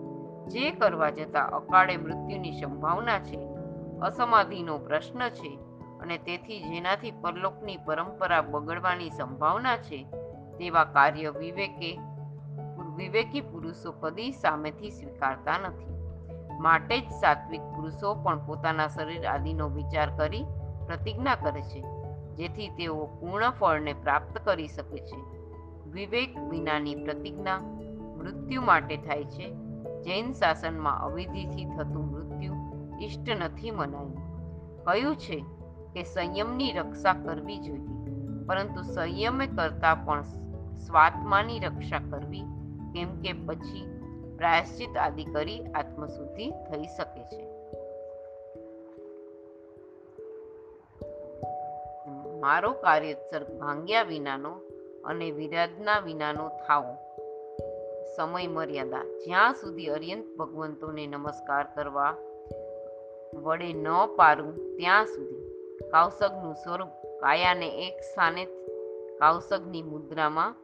જે 0.47 0.71
કરવા 0.71 1.09
જતાં 1.09 1.49
અકાળે 1.49 1.97
મૃત્યુની 1.97 2.51
સંભાવના 2.51 3.19
છે, 3.19 3.39
અસમાધિનો 4.01 4.77
પ્રશ્ન 4.77 5.29
છે 5.29 5.59
અને 6.01 6.17
તેથી 6.17 6.59
જેનાથી 6.59 7.11
પરલોકની 7.11 7.77
પરંપરા 7.77 8.41
બગડવાની 8.41 9.09
સંભાવના 9.09 9.77
છે, 9.77 10.05
તેવા 10.57 10.83
કાર્ય 10.83 11.29
વિવેકે, 11.29 11.99
વિવેકી 12.95 13.41
પુરુષો 13.41 13.91
કદી 13.91 14.31
સામેથી 14.31 14.89
સ્વીકારતા 14.89 15.57
નથી. 15.57 15.95
માટે 16.59 16.99
જ 16.99 17.09
સાત્વિક 17.09 17.61
પુરુષો 17.61 18.13
પણ 18.13 18.45
પોતાના 18.45 18.87
શરીર 18.87 19.25
આદિનો 19.27 19.69
વિચાર 19.69 20.09
કરી 20.17 20.45
પ્રતિજ્ઞા 20.85 21.35
કરે 21.35 21.61
છે, 21.61 21.81
જેથી 22.35 22.69
તેઓ 22.69 23.05
પૂર્ણ 23.05 23.49
ફળને 23.49 23.93
પ્રાપ્ત 23.93 24.45
કરી 24.45 24.67
શકે 24.67 24.97
છે. 24.97 25.19
વિવેક 25.89 26.37
વિનાની 26.49 26.95
પ્રતિજ્ઞા 26.95 27.57
મૃત્યુ 28.17 28.61
માટે 28.61 28.97
થાય 28.97 29.23
છે 29.23 29.64
જૈન 30.05 30.31
શાસનમાં 30.33 31.03
અવિધિથી 31.03 31.65
થતું 31.65 32.05
મૃત્યુ 32.12 32.55
ઇષ્ટ 33.01 33.29
નથી 33.29 33.71
મનાયું. 33.71 34.24
કહ્યું 34.83 35.15
છે 35.15 35.38
કે 35.93 36.03
સંયમની 36.03 36.71
રક્ષા 36.71 37.13
કરવી 37.13 37.57
જોઈએ, 37.57 37.93
પરંતુ 38.45 38.81
સંયમે 38.93 39.47
કરતા 39.47 39.95
પણ 39.95 40.21
સ્વાત્માની 40.77 41.59
રક્ષા 41.59 42.00
કરવી, 42.12 42.45
કેમ 42.93 43.19
કે 43.21 43.33
પછી 43.33 43.83
પ્રાયશ્ચિત 44.38 44.97
આદિ 44.97 45.25
કરી 45.25 45.59
આત્મશુદ્ધિ 45.65 46.51
થઈ 46.51 46.88
શકે 46.88 47.24
છે. 47.24 47.43
મારો 52.39 52.71
કાર્યોત્સર્ગ 52.71 53.47
ભાંગ્યા 53.59 54.03
વિનાનો 54.03 54.51
અને 55.05 55.31
વિરાધના 55.31 56.00
વિનાનો 56.00 56.47
થાવો. 56.50 56.93
સમય 58.17 58.48
મર્યાદા 58.48 59.03
જ્યાં 59.03 59.53
સુધી 59.53 59.88
અર્યંત 59.88 60.38
ભગવંતોને 60.38 61.07
નમસ્કાર 61.07 61.67
કરવા 61.75 62.13
વડે 63.34 63.74
ન 63.74 63.88
પારું, 64.15 64.77
ત્યાં 64.77 65.05
સુધી. 65.05 65.45
કાવસગનું 65.91 66.53
સ્વરૂપ 66.53 66.88
કાયાને 67.19 67.69
એક 67.88 67.93
સ્થાને 68.00 68.45
કાવસગની 69.19 69.81
મુદ્રામાં 69.81 70.55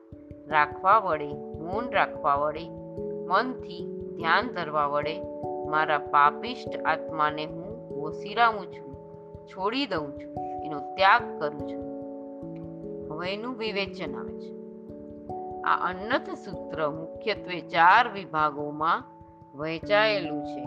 રાખવા 0.47 0.99
વડે, 0.99 1.27
મૌન 1.33 1.91
રાખવા 1.91 2.35
વડે, 2.35 2.69
મનથી 3.27 4.13
ધ્યાન 4.15 4.47
ધરવા 4.47 4.85
વડે 4.85 5.21
મારા 5.69 5.97
પાપિષ્ટ 5.97 6.81
આત્માને 6.85 7.45
હું 7.45 7.89
ઓસિરાવું 8.01 8.65
છું, 8.71 8.95
છોડી 9.47 9.87
દઉં 9.87 10.11
છું, 10.11 10.33
એનો 10.65 10.79
ત્યાગ 10.95 11.39
કરું 11.39 11.59
છું. 11.59 11.83
હવે 13.13 13.33
એનું 13.33 13.57
વિવેચન 13.57 14.15
આવે 14.15 14.39
છે. 14.39 14.60
આ 15.65 15.89
અન્નથ 15.89 16.29
સૂત્ર 16.29 16.89
મુખ્યત્વે 16.89 17.61
ચાર 17.61 18.13
વિભાગોમાં 18.13 19.03
વહેંચાયેલું 19.57 20.43
છે. 20.45 20.63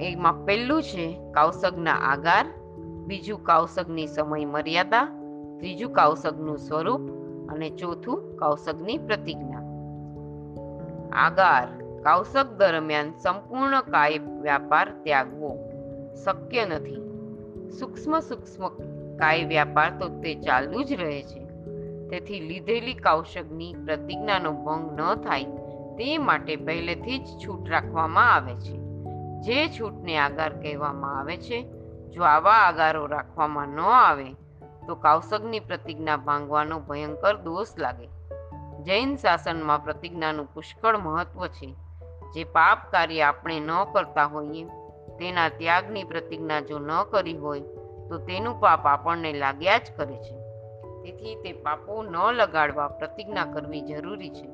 એમાં 0.00 0.44
પહેલું 0.44 0.82
છે 0.82 1.20
કાવસગના 1.30 1.92
આગાર, 1.92 2.46
બીજું 3.06 3.44
કાવસગની 3.44 4.06
સમય 4.06 4.44
મર્યાદા, 4.44 5.04
ત્રીજું 5.58 5.92
કાવસગનું 5.92 6.58
સ્વરૂપ 6.58 7.00
અને 7.52 7.70
ચોથું 7.70 8.36
કાવસગની 8.36 8.98
પ્રતિજ્ઞા. 8.98 9.62
આગાર 11.12 11.68
કાવસક 12.02 12.46
દરમિયાન 12.58 13.12
સંપૂર્ણ 13.22 13.80
કાય 13.80 14.18
વ્યાપાર 14.18 14.92
ત્યાગવો 15.02 15.58
શક્ય 16.24 16.64
નથી. 16.64 17.02
સૂક્ષ્મ 17.78 18.20
સૂક્ષ્મ 18.20 18.68
કાય 19.18 19.44
વ્યાપાર 19.44 19.98
તો 19.98 20.08
તે 20.08 20.34
ચાલુ 20.34 20.82
જ 20.82 20.92
રહે 20.92 21.22
છે. 21.22 21.42
તેથી 22.08 22.40
લીધેલી 22.40 22.94
કાવશકની 22.94 23.74
પ્રતિજ્ઞાનો 23.74 24.52
ભંગ 24.52 25.00
ન 25.00 25.14
થાય 25.14 25.44
તે 25.98 26.18
માટે 26.18 26.56
પહેલેથી 26.56 27.18
જ 27.18 27.26
છૂટ 27.26 27.70
રાખવામાં 27.70 28.34
આવે 28.34 28.54
છે. 28.54 28.82
જે 29.40 29.68
છૂટને 29.68 30.18
આગાર 30.18 30.62
કહેવામાં 30.62 31.18
આવે 31.18 31.36
છે, 31.36 31.62
જો 32.10 32.22
આવા 32.22 32.52
આગારો 32.52 33.06
રાખવામાં 33.06 33.68
ન 33.68 33.80
આવે, 33.80 34.30
તો 34.86 34.94
કૌશકની 34.94 35.60
પ્રતિજ્ઞા 35.60 36.16
ભાંગવાનો 36.16 36.80
ભયંકર 36.80 37.36
દોષ 37.36 37.66
લાગે. 37.78 38.06
જૈન 38.82 39.16
શાસનમાં 39.16 39.84
પ્રતિજ્ઞાનું 39.84 40.54
પુષ્કળ 40.54 40.96
મહત્વ 40.96 41.46
છે. 41.46 41.74
જે 42.34 42.44
પાપ 42.44 42.92
કાર્ય 42.92 43.20
આપણે 43.20 43.60
ન 43.60 43.70
કરતા 43.92 44.24
હોઈએ, 44.24 44.64
તેના 45.18 45.48
ત્યાગની 45.48 46.04
પ્રતિજ્ઞા 46.04 46.60
જો 46.60 46.78
ન 46.78 46.90
કરી 47.10 47.36
હોય 47.36 47.60
તો 48.12 48.18
તેનું 48.18 48.60
પાપ 48.60 48.86
આપણને 48.86 49.32
લાગ્યા 49.32 49.78
જ 49.78 49.92
કરે 49.96 50.16
છે. 50.16 50.34
તેથી 51.02 51.34
તે 51.34 51.52
પાપો 51.52 52.02
ન 52.02 52.16
લગાડવા 52.32 52.88
પ્રતિજ્ઞા 52.88 53.44
કરવી 53.44 53.80
જરૂરી 53.80 54.30
છે. 54.30 54.48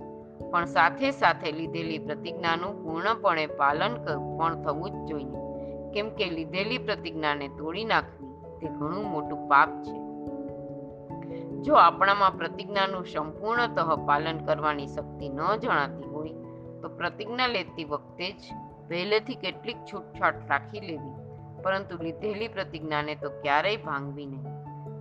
પણ 0.50 0.64
સાથે 0.64 1.10
સાથે 1.10 1.52
લીધેલી 1.52 1.98
પ્રતિજ્ઞાનું 1.98 2.76
પૂર્ણપણે 2.84 3.46
પાલન 3.46 3.94
પણ 4.38 4.62
થવું 4.62 4.90
જ 4.90 5.10
જોઈએ. 5.10 5.38
કેમ 5.92 6.10
કે 6.10 6.30
લીધેલી 6.30 6.78
પ્રતિજ્ઞાને 6.78 7.48
તોડી 7.48 7.84
નાખવી 7.84 8.32
તે 8.60 8.66
ઘણું 8.68 9.10
મોટું 9.10 9.48
પાપ 9.48 9.68
છે. 9.82 9.96
જો 11.62 11.74
આપણામાં 11.74 12.38
પ્રતિજ્ઞાનું 12.38 13.06
સંપૂર્ણતઃ 13.06 14.06
પાલન 14.06 14.38
કરવાની 14.44 14.86
શક્તિ 14.86 15.28
ન 15.28 15.40
જણાતી 15.56 16.08
હોય, 16.08 16.34
તો 16.82 16.88
પ્રતિજ્ઞા 16.88 17.46
લેતી 17.46 17.84
વખતે 17.84 18.32
જ 18.32 18.58
પહેલેથી 18.88 19.34
કેટલીક 19.34 19.76
છૂટછાટ 19.76 20.34
રાખી 20.48 20.80
લેવી. 20.80 21.17
પરંતુ 21.62 22.02
લીધેલી 22.02 22.48
પ્રતિજ્ઞાને 22.48 23.14
તો 23.14 23.30
ક્યારેય 23.30 23.76
ભાંગવી 23.76 24.26
નહીં. 24.26 24.42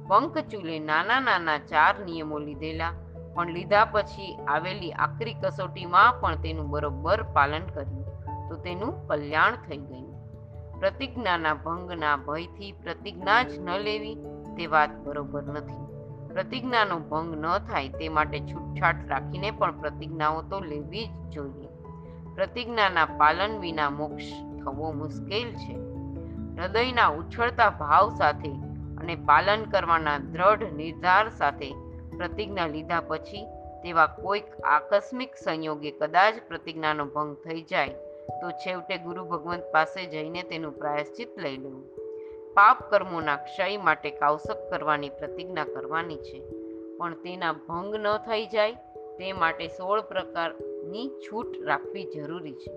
પંકચૂલે 0.07 0.79
નાના 0.79 1.19
નાના 1.19 1.57
ચાર 1.57 1.99
નિયમો 1.99 2.39
લીધેલા, 2.39 2.93
પણ 3.35 3.49
લીધા 3.49 3.85
પછી 3.85 4.35
આવેલી 4.47 4.91
આકરી 4.91 5.33
કસોટીમાં 5.33 6.21
પણ 6.21 6.35
તેનું 6.35 6.69
બરોબર 6.69 7.23
પાલન 7.23 7.65
કર્યું, 7.73 8.05
તો 8.49 8.55
તેનું 8.55 9.07
કલ્યાણ 9.07 9.55
થઈ 9.55 9.77
ગયું. 9.77 10.07
પ્રતિજ્ઞાના 10.79 11.53
ભંગના 11.53 12.15
ભયથી 12.17 12.71
પ્રતિજ્ઞા 12.71 13.43
જ 13.43 13.59
ન 13.59 13.69
લેવી 13.69 14.15
તે 14.57 14.67
વાત 14.67 14.89
બરોબર 15.03 15.43
નથી. 15.43 15.87
પ્રતિજ્ઞાનો 16.33 16.99
ભંગ 16.99 17.35
ન 17.35 17.57
થાય 17.57 17.89
તે 17.89 18.09
માટે 18.09 18.39
છૂટછાટ 18.39 18.95
રાખીને 19.07 19.51
પણ 19.51 19.79
પ્રતિજ્ઞાઓ 19.79 20.41
તો 20.41 20.59
લેવી 20.59 21.05
જ 21.05 21.29
જોઈએ. 21.29 21.67
પ્રતિજ્ઞાના 22.35 23.05
પાલન 23.05 23.59
વિના 23.59 23.89
મોક્ષ 23.89 24.25
થવો 24.63 24.91
મુશ્કેલ 24.91 25.53
છે. 25.53 25.86
હૃદયના 26.57 27.09
ઉછળતા 27.09 27.69
ભાવ 27.69 28.15
સાથે 28.15 28.51
અને 29.01 29.15
પાલન 29.15 29.63
કરવાના 29.63 30.17
દ્રઢ 30.17 30.71
નિર્ધાર 30.73 31.29
સાથે 31.29 31.69
પ્રતિજ્ઞા 32.17 32.67
લીધા 32.67 33.01
પછી 33.07 33.43
તેવા 33.83 34.07
કોઈક 34.07 34.47
આકસ્મિક 34.65 35.35
સંયોગે 35.35 35.91
કદાચ 35.91 36.35
પ્રતિજ્ઞાનો 36.47 37.05
ભંગ 37.05 37.35
થઈ 37.35 37.61
જાય, 37.61 37.93
તો 38.41 38.47
છેવટે 38.51 38.97
ગુરુ 38.97 39.25
ભગવંત 39.25 39.63
પાસે 39.71 40.05
જઈને 40.05 40.41
તેનું 40.43 40.73
પ્રાયશ્ચિત 40.77 41.37
લઈ 41.37 41.57
લેવું 41.57 41.83
પાપ 42.55 42.89
કર્મોના 42.89 43.35
ક્ષય 43.35 43.77
માટે 43.77 44.09
કાવસક 44.09 44.59
કરવાની 44.71 45.09
પ્રતિજ્ઞા 45.09 45.63
કરવાની 45.63 46.15
છે, 46.15 46.41
પણ 46.97 47.13
તેના 47.13 47.53
ભંગ 47.67 47.95
ન 47.95 48.07
થઈ 48.17 48.45
જાય, 48.45 48.73
તે 49.19 49.33
માટે 49.33 49.67
સોળ 49.67 50.01
પ્રકારની 50.01 51.07
છૂટ 51.23 51.53
રાખવી 51.65 52.09
જરૂરી 52.15 52.51
છે. 52.51 52.73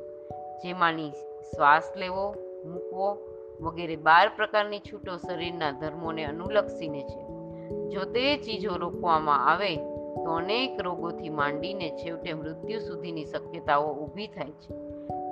જેમાંની 0.65 1.11
શ્વાસ 1.51 1.93
લેવો, 1.97 2.27
મૂકવો 2.65 3.09
વગેરે 3.61 3.97
બાર 3.97 4.31
પ્રકારની 4.37 4.79
છૂટો 4.79 5.17
શરીરના 5.17 5.71
ધર્મોને 5.71 6.25
અનુલક્ષીને 6.25 7.03
છે. 7.03 7.23
જો 7.89 8.05
તે 8.05 8.37
ચીજો 8.37 8.77
રોકવામાં 8.77 9.47
આવે, 9.47 9.77
તો 10.11 10.31
અનેક 10.31 10.81
રોગોથી 10.81 11.29
માંડીને 11.29 11.91
છેવટે 11.91 12.33
મૃત્યુ 12.33 12.81
સુધીની 12.81 13.25
શક્યતાઓ 13.25 13.93
ઊભી 13.93 14.27
થાય 14.27 14.51
છે. 14.51 14.75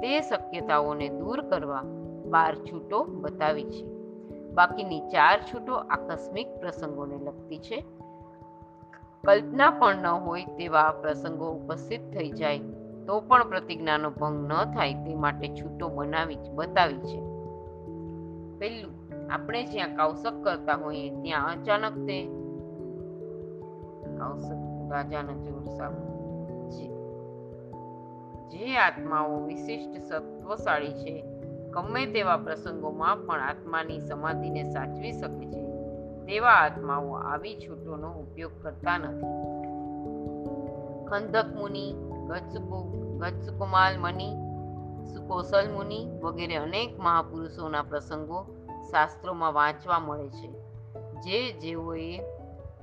તે 0.00 0.20
શક્યતાઓને 0.20 1.08
દૂર 1.08 1.40
કરવા 1.40 1.82
બાર 2.26 2.54
છૂટો 2.56 3.04
બતાવી 3.04 3.64
છે. 3.64 3.84
બાકીની 4.52 5.00
ચાર 5.00 5.38
છૂટો 5.40 5.74
આકસ્મિક 5.74 6.48
પ્રસંગોને 6.60 7.16
લગતી 7.16 7.58
છે. 7.58 7.84
કલ્પના 9.24 9.70
પણ 9.70 9.96
ન 9.96 10.06
હોય 10.06 10.44
તેવા 10.44 10.92
પ્રસંગો 10.92 11.50
ઉપસ્થિત 11.50 12.00
થઈ 12.00 12.30
જાય, 12.30 12.58
તો 13.06 13.20
પણ 13.20 13.48
પ્રતિજ્ઞાનો 13.48 14.10
ભંગ 14.10 14.52
ન 14.52 14.64
થાય 14.74 14.94
તે 14.94 15.14
માટે 15.14 15.48
છૂટો 15.48 15.88
બનાવી 15.88 16.36
બતાવી 16.54 16.98
છે. 16.98 17.27
પહેલું 18.58 19.08
આપણે 19.32 19.64
જ્યાં 19.64 19.96
કૌશક 19.96 20.44
કરતા 20.44 20.74
હોઈએ, 20.74 21.10
ત્યાં 21.10 21.52
અચાનક 21.52 22.06
તે 22.06 22.26
કૌશક 24.18 24.92
રાજાનો 24.92 25.32
જોર 25.32 25.64
સામે 25.64 26.08
જે- 28.48 28.76
આત્માઓ 28.76 29.44
વિશિષ્ટ 29.44 30.02
સત્વશાળી 30.12 30.92
છે, 30.92 31.24
ગમે 31.70 32.06
તેવા 32.06 32.36
પ્રસંગોમાં 32.36 33.26
પણ 33.26 33.40
આત્માની 33.40 33.98
સમાધિને 34.00 34.62
સાચવી 34.62 35.12
શકે 35.12 35.46
છે. 35.46 35.68
તેવા 36.26 36.50
આત્માઓ 36.50 37.12
આવી 37.12 37.56
છૂટોનો 37.56 38.12
ઉપયોગ 38.12 38.62
કરતા 38.62 38.98
નથી. 38.98 39.48
ખંદક 41.06 41.44
મુનિ 41.56 41.94
ગચ્છકુમાલ 43.18 44.00
મુનિ 44.00 44.47
સુકોસલ 45.14 45.66
મુનિ 45.72 46.00
વગેરે 46.20 46.56
અનેક 46.56 46.98
મહાપુરુષોના 46.98 47.82
પ્રસંગો 47.82 48.46
શાસ્ત્રોમાં 48.90 49.52
વાંચવા 49.52 49.98
મળે 49.98 50.28
છે. 50.28 50.48
જે 51.20 51.52
જેઓએ 51.52 52.20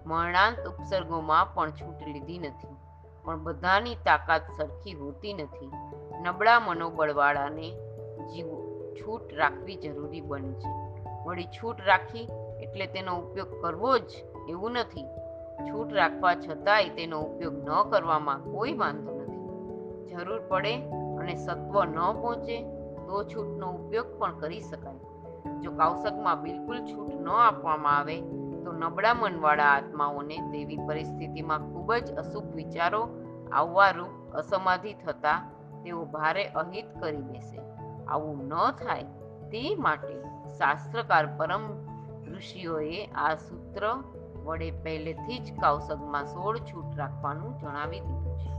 મરણાંત 0.06 0.60
ઉપસર્ગોમાં 0.68 1.54
પણ 1.54 1.72
છૂટ 1.72 2.08
લીધી 2.08 2.40
નથી, 2.40 2.76
પણ 3.24 3.44
બધાની 3.44 3.96
તાકાત 3.96 4.42
સરખી 4.58 4.94
હોતી 4.94 5.34
નથી. 5.34 5.72
નબળા 6.22 6.60
મનોબળવાળાને 6.60 7.70
જીવો 8.34 8.58
છૂટ 8.96 9.34
રાખવી 9.34 9.76
જરૂરી 9.76 10.22
બને 10.22 10.54
છે. 10.54 10.72
વળી 11.26 11.46
છૂટ 11.46 11.82
રાખી 11.86 12.28
એટલે 12.62 12.86
તેનો 12.86 13.18
ઉપયોગ 13.18 13.62
કરવો 13.62 13.98
જ 13.98 14.12
એવું 14.50 14.72
નથી. 14.72 15.06
છૂટ 15.66 15.94
રાખવા 15.94 16.36
છતાંય 16.36 16.90
તેનો 16.90 17.22
ઉપયોગ 17.22 17.56
ન 17.70 17.90
કરવામાં 17.92 18.44
કોઈ 18.44 18.74
વાંધો 18.74 19.12
નથી. 19.12 19.46
જરૂર 20.08 20.42
પડે 20.48 21.05
અને 21.26 21.36
સત્વ 21.36 21.84
ન 21.84 22.00
પહોંચે, 22.22 22.64
તો 23.06 23.24
છૂટનો 23.24 23.72
ઉપયોગ 23.72 24.20
પણ 24.20 24.40
કરી 24.40 24.62
શકાય. 24.62 25.00
જો 25.62 25.72
કૌશકમાં 25.72 26.42
બિલકુલ 26.42 26.80
છૂટ 26.86 27.14
ન 27.22 27.30
આપવામાં 27.30 27.98
આવે, 27.98 28.22
તો 28.64 28.72
નબળા 28.72 29.14
મનવાળા 29.14 29.64
આત્માઓને 29.64 30.38
તેવી 30.38 30.78
પરિસ્થિતિમાં 30.78 31.60
ખૂબ 31.60 31.94
જ 31.94 32.14
અશુભ 32.14 32.56
વિચારો 32.56 33.02
આવવા 33.52 33.90
રૂપ 33.90 34.34
અસમાધિ 34.34 34.94
થતા 34.94 35.52
તેઓ 35.84 36.06
ભારે 36.06 36.46
અહિત 36.46 36.86
કરી 37.00 37.22
દેશે 37.22 37.60
આવું 38.08 38.48
ન 38.48 38.72
થાય 38.72 39.04
તે 39.52 39.76
માટે 39.76 40.16
શાસ્ત્રકાર 40.58 41.26
પરમ 41.26 41.66
ઋષિઓએ 42.36 43.06
આ 43.06 43.36
સૂત્ર 43.36 43.84
વડે 44.46 44.72
પહેલેથી 44.72 45.40
જ 45.40 45.60
કૌશકમાં 45.62 46.26
સોળ 46.26 46.58
છૂટ 46.58 46.98
રાખવાનું 46.98 47.58
જણાવી 47.58 48.00
દીધું 48.00 48.40
છે. 48.40 48.52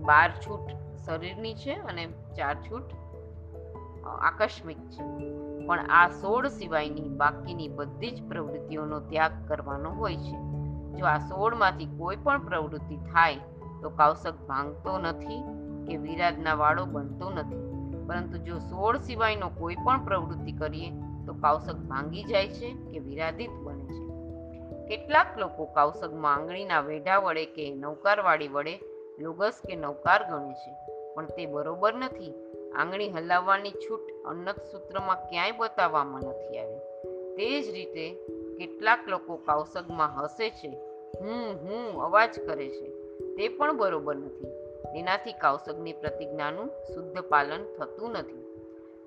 બાર 0.00 0.30
છૂટ 0.30 0.79
શરીરની 1.10 1.54
છે 1.54 1.72
અને 1.72 2.06
ચાર 2.36 2.54
છૂટ 2.54 2.82
આકસ્મિક 4.06 4.78
છે. 4.78 5.30
પણ 5.66 5.80
આ 5.80 6.08
સોળ 6.08 6.48
સિવાયની 6.48 7.08
બાકીની 7.08 7.68
બધી 7.68 8.10
જ 8.10 8.28
પ્રવૃત્તિઓનો 8.28 9.00
ત્યાગ 9.00 9.32
કરવાનો 9.48 9.90
હોય 9.90 10.16
છે. 10.16 10.36
જો 10.98 11.06
આ 11.06 11.18
સોળમાંથી 11.18 11.86
કોઈ 11.86 12.16
પણ 12.16 12.44
પ્રવૃત્તિ 12.44 12.96
થાય, 12.96 13.36
તો 13.82 13.90
કાવસક 13.90 14.34
ભાંગતો 14.48 14.98
નથી 14.98 15.42
કે 15.86 15.96
વિરાજના 15.96 16.54
વાળો 16.54 16.86
બનતો 16.86 17.30
નથી. 17.30 17.56
પરંતુ 18.06 18.38
જો 18.38 18.58
સોળ 18.58 18.98
સિવાયનો 18.98 19.48
કોઈ 19.48 19.74
પણ 19.74 20.04
પ્રવૃત્તિ 20.04 20.52
કરીએ, 20.52 20.90
તો 21.26 21.34
કાવસક 21.34 21.76
ભાંગી 21.76 22.22
જાય 22.22 22.48
છે 22.48 22.72
કે 22.72 22.98
વિરાધિત 22.98 23.50
બને 23.50 23.84
છે. 23.84 24.10
કેટલાક 24.88 25.38
લોકો 25.38 25.64
કાવસકમાં 25.64 26.34
આંગળીના 26.34 26.80
વેઢા 26.80 27.18
વડે 27.18 27.44
કે 27.46 27.74
નૌકારવાળી 27.74 28.48
વડે, 28.48 28.78
લોગસ 29.18 29.62
કે 29.68 29.76
નૌકાર 29.76 30.30
ગણે 30.30 30.52
છે. 30.52 30.89
પણ 31.14 31.26
તે 31.26 31.46
બરોબર 31.46 31.94
નથી. 31.94 32.34
આંગળી 32.76 33.10
હલાવવાની 33.10 33.70
છૂટ 33.70 34.00
અન્નત 34.24 34.64
સૂત્રમાં 34.72 35.16
ક્યાંય 35.16 35.52
બતાવવામાં 35.52 36.22
નથી 36.22 36.58
આવી. 36.58 36.78
તે 37.36 37.62
જ 37.62 37.74
રીતે 37.74 38.12
કેટલાક 38.58 38.98
લોકો 39.08 39.36
કાવસગમાં 39.36 40.22
હસે 40.22 40.50
છે. 40.50 40.68
હું 41.20 41.54
હું 41.60 42.02
અવાજ 42.02 42.40
કરે 42.46 42.68
છે. 42.68 42.88
તે 43.36 43.48
પણ 43.48 43.76
બરોબર 43.76 44.16
નથી. 44.16 44.46
તેનાથી 44.80 45.32
કાવસગની 45.32 45.92
પ્રતિજ્ઞાનું 45.92 46.66
શુદ્ધ 46.66 47.18
પાલન 47.18 47.64
થતું 47.78 48.10
નથી. 48.10 48.40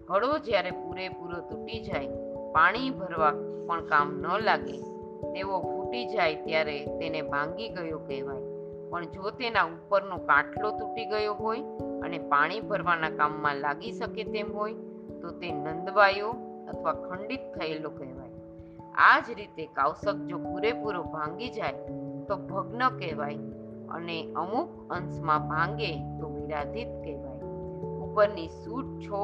ઘડો 0.07 0.37
જ્યારે 0.37 0.71
પૂરેપૂરો 0.71 1.41
તૂટી 1.41 1.79
જાય, 1.83 2.07
પાણી 2.51 2.89
ભરવા 2.89 3.33
પણ 3.67 3.85
કામ 3.85 4.13
ન 4.13 4.39
લાગે. 4.39 4.77
તેવો 5.33 5.59
ફૂટી 5.59 6.05
જાય 6.05 6.35
ત્યારે 6.35 6.85
તેને 6.85 7.21
ભાંગી 7.21 7.69
ગયો 7.69 7.99
કહેવાય. 7.99 8.41
પણ 8.89 9.05
જો 9.05 9.29
તેના 9.29 9.63
ઉપરનો 9.63 10.17
કાટલો 10.17 10.71
તૂટી 10.71 11.05
ગયો 11.05 11.33
હોય 11.33 11.59
અને 12.03 12.17
પાણી 12.17 12.59
ભરવાના 12.59 13.09
કામમાં 13.09 13.55
લાગી 13.55 13.91
શકે 13.91 14.23
તેમ 14.23 14.53
હોય, 14.53 14.73
તો 15.21 15.31
તે 15.31 15.51
નંદવાયો 15.51 16.29
અથવા 16.69 16.93
ખંડિત 16.93 17.39
થયેલો 17.59 17.89
કહેવાય. 17.89 18.29
આ 18.95 19.19
જ 19.19 19.31
રીતે 19.37 19.65
કાવસક 19.65 20.15
જો 20.15 20.37
પૂરેપૂરો 20.37 21.03
ભાંગી 21.03 21.49
જાય, 21.49 21.73
તો 22.27 22.37
ભગ્ન 22.37 22.89
કહેવાય 22.89 23.37
અને 23.89 24.33
અમુક 24.33 24.91
અંશમાં 24.91 25.47
ભાંગે 25.49 25.91
તો 26.19 26.27
વિરાધિત 26.27 26.87
કહેવાય. 26.87 27.39
ઉપરની 28.05 28.47
સૂટ 28.47 28.85
છો 28.99 29.21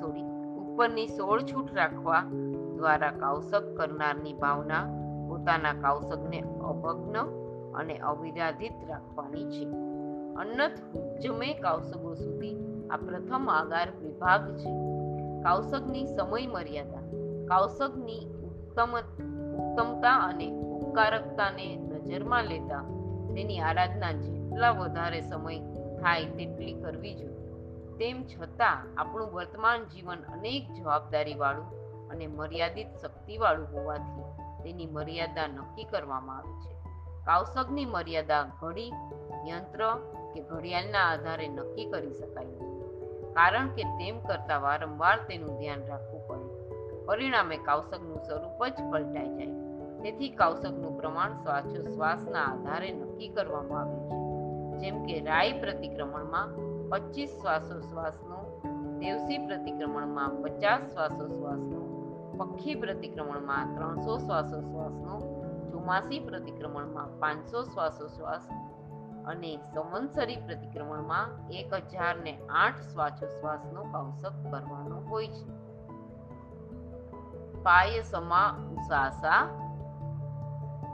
સોરી 0.00 0.22
ઉપરની 0.56 1.06
સોળ 1.06 1.40
છૂટ 1.42 1.74
રાખવા 1.74 2.22
દ્વારા 2.76 3.10
કાવસક 3.10 3.76
કરનારની 3.76 4.32
ભાવના 4.32 4.84
પોતાના 5.28 5.72
કાવસકને 5.72 6.40
અભગ્ન 6.40 7.16
અને 7.74 7.98
અવિરાધિત 7.98 8.72
રાખવાની 8.88 9.44
છે. 9.44 9.89
અન્નત 10.40 10.96
જમે 11.20 11.54
કાવસગો 11.54 12.14
સુધી 12.14 12.56
આ 12.90 12.96
પ્રથમ 12.96 13.50
આગાર 13.52 13.90
વિભાગ 13.90 14.56
છે. 14.56 14.70
કાવસગની 15.42 16.06
સમય 16.06 16.46
મર્યાદા 16.46 17.00
કાઉસકની 17.48 18.20
ઉત્તમ, 18.24 18.98
ઉત્તમતા 19.56 20.12
અને 20.12 20.50
ઉપકારકતાને 20.50 21.76
નજરમાં 21.76 22.44
લેતા 22.44 22.82
તેની 23.34 23.60
આરાધના 23.60 24.12
જેટલા 24.12 24.70
વધારે 24.70 25.20
સમય 25.20 25.58
થાય 25.96 26.24
તેટલી 26.24 26.72
કરવી 26.72 27.14
જોઈએ. 27.14 27.40
તેમ 27.98 28.22
છતાં 28.22 29.00
આપણું 29.00 29.32
વર્તમાન 29.32 29.84
જીવન 29.84 30.18
અનેક 30.18 30.72
જવાબદારીવાળું 30.72 31.80
અને 32.08 32.26
મર્યાદિત 32.26 32.86
શક્તિવાળું 33.02 33.68
હોવાથી 33.72 34.22
તેની 34.62 34.86
મર્યાદા 34.86 35.46
નક્કી 35.46 35.84
કરવામાં 35.84 36.36
આવે 36.36 36.52
છે. 36.52 36.74
કાઉસકની 37.24 37.84
મર્યાદા 37.84 38.42
ઘડી, 38.60 38.92
યંત્ર 39.48 39.80
કે 40.34 40.40
ઘડિયાળના 40.40 41.04
આધારે 41.12 41.48
નક્કી 41.48 41.90
કરી 41.90 42.10
શકાય 42.10 42.44
નહીં. 42.44 42.80
કારણ 43.32 43.68
કે 43.68 43.82
તેમ 43.82 44.18
કરતા 44.18 44.58
વારંવાર 44.58 45.18
તેનું 45.28 45.58
ધ્યાન 45.58 45.86
રાખવું 45.86 46.26
પડે. 46.26 46.48
પરિણામે 47.04 47.56
કાઉસકનું 47.56 48.18
સ્વરૂપ 48.18 48.66
જ 48.66 48.72
પલટાઈ 48.92 49.28
જાય. 49.28 49.46
તેથી 50.02 50.28
કાઉસકનું 50.28 50.98
પ્રમાણ 50.98 51.32
શ્વાસોશ્વાસના 51.34 52.44
આધારે 52.44 52.92
નક્કી 52.92 53.28
કરવામાં 53.28 53.80
આવ્યું 53.80 54.08
છે. 54.08 54.20
જેમ 54.78 55.04
કે 55.04 55.20
રાય 55.20 55.52
પ્રતિક્રમણમાં 55.52 56.48
પચીસ 56.90 57.30
શ્વાસોશ્વાસનો 57.30 58.38
દેવસી 58.98 59.38
પ્રતિક્રમણમાં 59.38 60.42
પચાસ 60.42 60.82
શ્વાસોશ્વાસનો 60.92 61.80
પક્ષી 62.38 62.74
પ્રતિક્રમણમાં 62.74 63.74
ત્રણસો 63.74 64.18
શ્વાસોશ્વાસનો 64.18 65.14
ચોમાસી 65.72 66.20
પ્રતિક્રમણમાં 66.20 67.18
પાંચસો 67.18 67.62
શ્વાસોશ્વાસ 67.62 68.48
અને 69.26 69.56
સંવંસરી 69.56 70.36
પ્રતિક્રમણમાં 70.36 71.48
એક 71.48 71.74
હજાર 71.74 72.16
ને 72.16 72.38
આઠ 72.48 72.74
શ્વાસોશ્વાસનો 72.74 73.82
કૌશક 73.82 74.52
કરવાનો 74.52 75.00
હોય 75.00 75.26
છે. 75.26 75.60
પાયસમા 77.62 78.56
ઉસાસા 78.72 79.48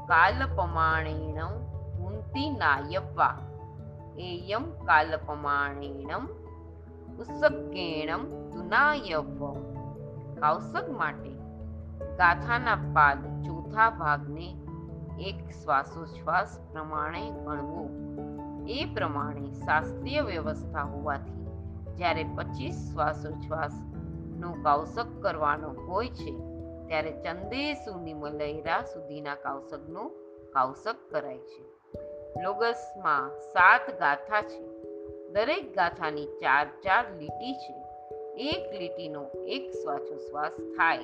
કાલપમાણેણ 0.09 1.45
હુંતિ 1.99 2.51
નાયપવા 2.51 3.39
એયમ 4.19 4.71
કાલપમાણેણમ 4.71 6.27
ઉસક્કેણમ 7.19 8.51
તુનાયવમ 8.51 9.77
કૌશક 10.35 10.91
માટે 10.91 11.31
ગાથાના 12.17 12.75
પાદ 12.75 13.43
ચોથા 13.43 13.91
ભાગને 13.91 14.59
એક 15.19 15.51
શ્વાસોશ્વાસ 15.51 16.61
પ્રમાણે 16.73 17.31
ગણવું. 17.31 18.16
એ 18.69 18.85
પ્રમાણે 18.95 19.51
શાસ્ત્રીય 19.51 20.21
વ્યવસ્થા 20.21 20.83
હોવાથી 20.83 21.47
જ્યારે 21.97 22.25
પચીસ 22.25 22.75
શ્વાસોચ્છ્વાસ 22.93 23.73
નો 24.41 24.53
કૌશક 24.53 25.23
કરવાનો 25.23 25.69
હોય 25.69 26.09
છે, 26.09 26.33
ત્યારે 26.87 27.13
ચંદેસુની 27.23 28.15
મલૈરા 28.15 28.83
સુધીના 28.83 29.35
કૌશકનો 29.35 30.09
કૌશક 30.53 30.97
કરાય 31.11 31.39
છે. 31.39 31.65
લોગસમાં 32.43 33.31
સાત 33.41 34.01
ગાથા 34.01 34.43
છે. 34.43 34.67
દરેક 35.29 35.77
ગાથાની 35.77 36.27
ચાર 36.27 36.67
ચાર 36.83 37.05
લીટી 37.19 37.55
છે. 37.55 37.75
એક 38.37 38.81
લીટીનો 38.81 39.25
એક 39.25 39.71
શ્વાસોશ્વાસ 39.71 40.53
થાય. 40.53 40.99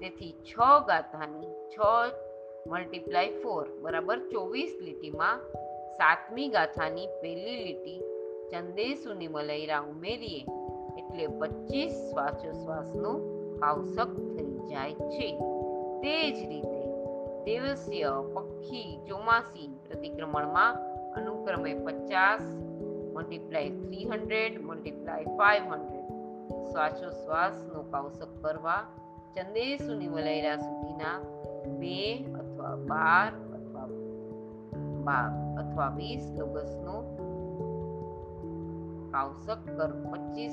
તેથી 0.00 0.32
છ 0.32 0.58
ગાથાની 0.86 1.46
છ 1.46 1.78
મલ્ટીપ્લાય 2.66 3.30
ફોર 3.30 3.78
બરાબર 3.80 4.18
ચોવીસ 4.18 4.78
લીટીમાં 4.80 5.40
સાતમી 5.98 6.48
ગાથાની 6.48 7.06
પહેલી 7.06 7.56
લીટી 7.56 8.00
ચંદેસુની 8.50 9.28
મલૈરા 9.28 9.80
ઉમેરીએ 9.80 10.42
એટલે 10.98 11.26
પચીસ 11.26 11.92
શ્વાસોશ્વાસનું 11.92 13.18
કૌશક 13.60 14.12
થઈ 14.36 14.58
જાય 14.68 14.92
છે. 14.92 15.28
તે 16.02 16.32
જ 16.32 16.38
રીતે 16.48 16.82
દિવસીય 17.44 18.10
પક્ષી 18.34 19.00
ચોમાસી 19.08 19.68
પ્રતિક્રમણમાં 19.88 20.76
અનુક્રમે 21.12 21.74
પચાસ 21.74 22.42
multiply 23.14 23.70
three 23.70 24.04
hundred 24.04 24.60
multiply 24.62 25.24
five 25.24 25.72
hundred 25.72 26.06
શ્વાસોશ્વાસનો 26.72 27.82
કાવસક 27.82 28.28
કરવા 28.42 28.82
ચંદેસુની 29.34 30.08
મલૈરા 30.08 30.56
સુધીના 30.56 31.18
બે 31.78 32.24
અથવા 32.34 32.76
બાર 32.76 33.32
અથવા 33.54 33.88
બાર 35.04 35.45
અથવા 35.76 35.96
વીસ 35.96 36.40
ઓગસ્ટનો 36.40 37.16
ભાવસક 39.12 39.58
કર 39.76 39.92
પચીસ, 40.12 40.52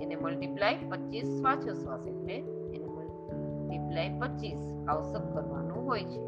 એને 0.00 0.16
મલ્ટીપ્લાય 0.16 0.76
પચીસ 0.90 1.24
શ્વાસોશ્વાસ 1.24 2.06
એટલે 2.06 2.34
એને 2.74 2.86
મલ્ટીપ્લાય 2.86 4.18
પચીસ 4.18 4.88
આવશક 4.88 5.34
કરવાનું 5.34 5.86
હોય 5.86 6.04
છે. 6.04 6.20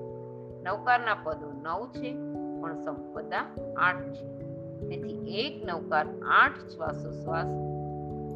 નવકારના 0.63 1.15
પદો 1.25 1.53
નવ 1.53 1.87
છે, 1.87 2.13
પણ 2.61 2.75
સંપદા 2.75 3.45
આઠ 3.77 4.03
છે. 4.13 4.27
તેથી 4.89 5.37
એક 5.39 5.67
નવકાર 5.67 6.07
આઠ 6.23 6.59
શ્વાસોશ્વાસ 6.59 7.51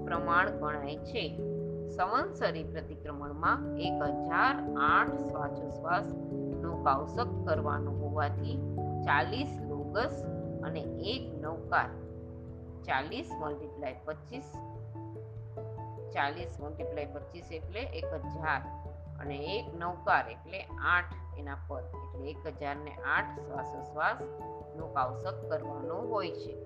પ્રમાણ 0.04 0.50
ગણાય 0.50 0.96
છે. 0.96 1.40
સંવંસરી 1.88 2.64
પ્રતિક્રમણમાં 2.64 3.76
એક 3.76 4.02
હજાર 4.02 4.54
આઠ 4.76 5.10
શ્વાસોશ્વાસ 5.10 6.04
નો 6.62 6.76
કાવશક 6.76 7.46
કરવાનું 7.46 8.02
હોવાથી 8.02 8.76
ચાલીસ 9.02 9.71
લોગસ 9.92 10.24
અને 10.64 10.80
એક 10.80 11.42
નૌકાર. 11.42 11.88
ચાલીસ 12.84 13.30
મલ્ટીપ્લાય 13.40 13.96
પચીસ. 14.04 14.44
ચાલીસ 16.12 16.56
મલ્ટીપ્લાય 16.60 17.04
પચીસ 17.04 17.52
એટલે 17.52 17.80
એક 17.80 18.14
હજાર. 18.14 18.60
અને 19.20 19.36
એક 19.36 19.74
નૌકાર 19.74 20.28
એટલે 20.28 20.62
આઠ 20.62 21.38
એના 21.38 21.56
પદ. 21.68 21.84
એટલે 21.84 22.30
એક 22.30 22.46
હજાર 22.46 22.76
ને 22.76 22.94
આઠ 22.94 23.24
શ્વાસોશ્વાસ 23.24 24.16
નો 24.76 24.86
કૌશક 24.86 25.50
કરવાનો 25.50 25.94
હોય 25.94 26.30
છે. 26.30 26.56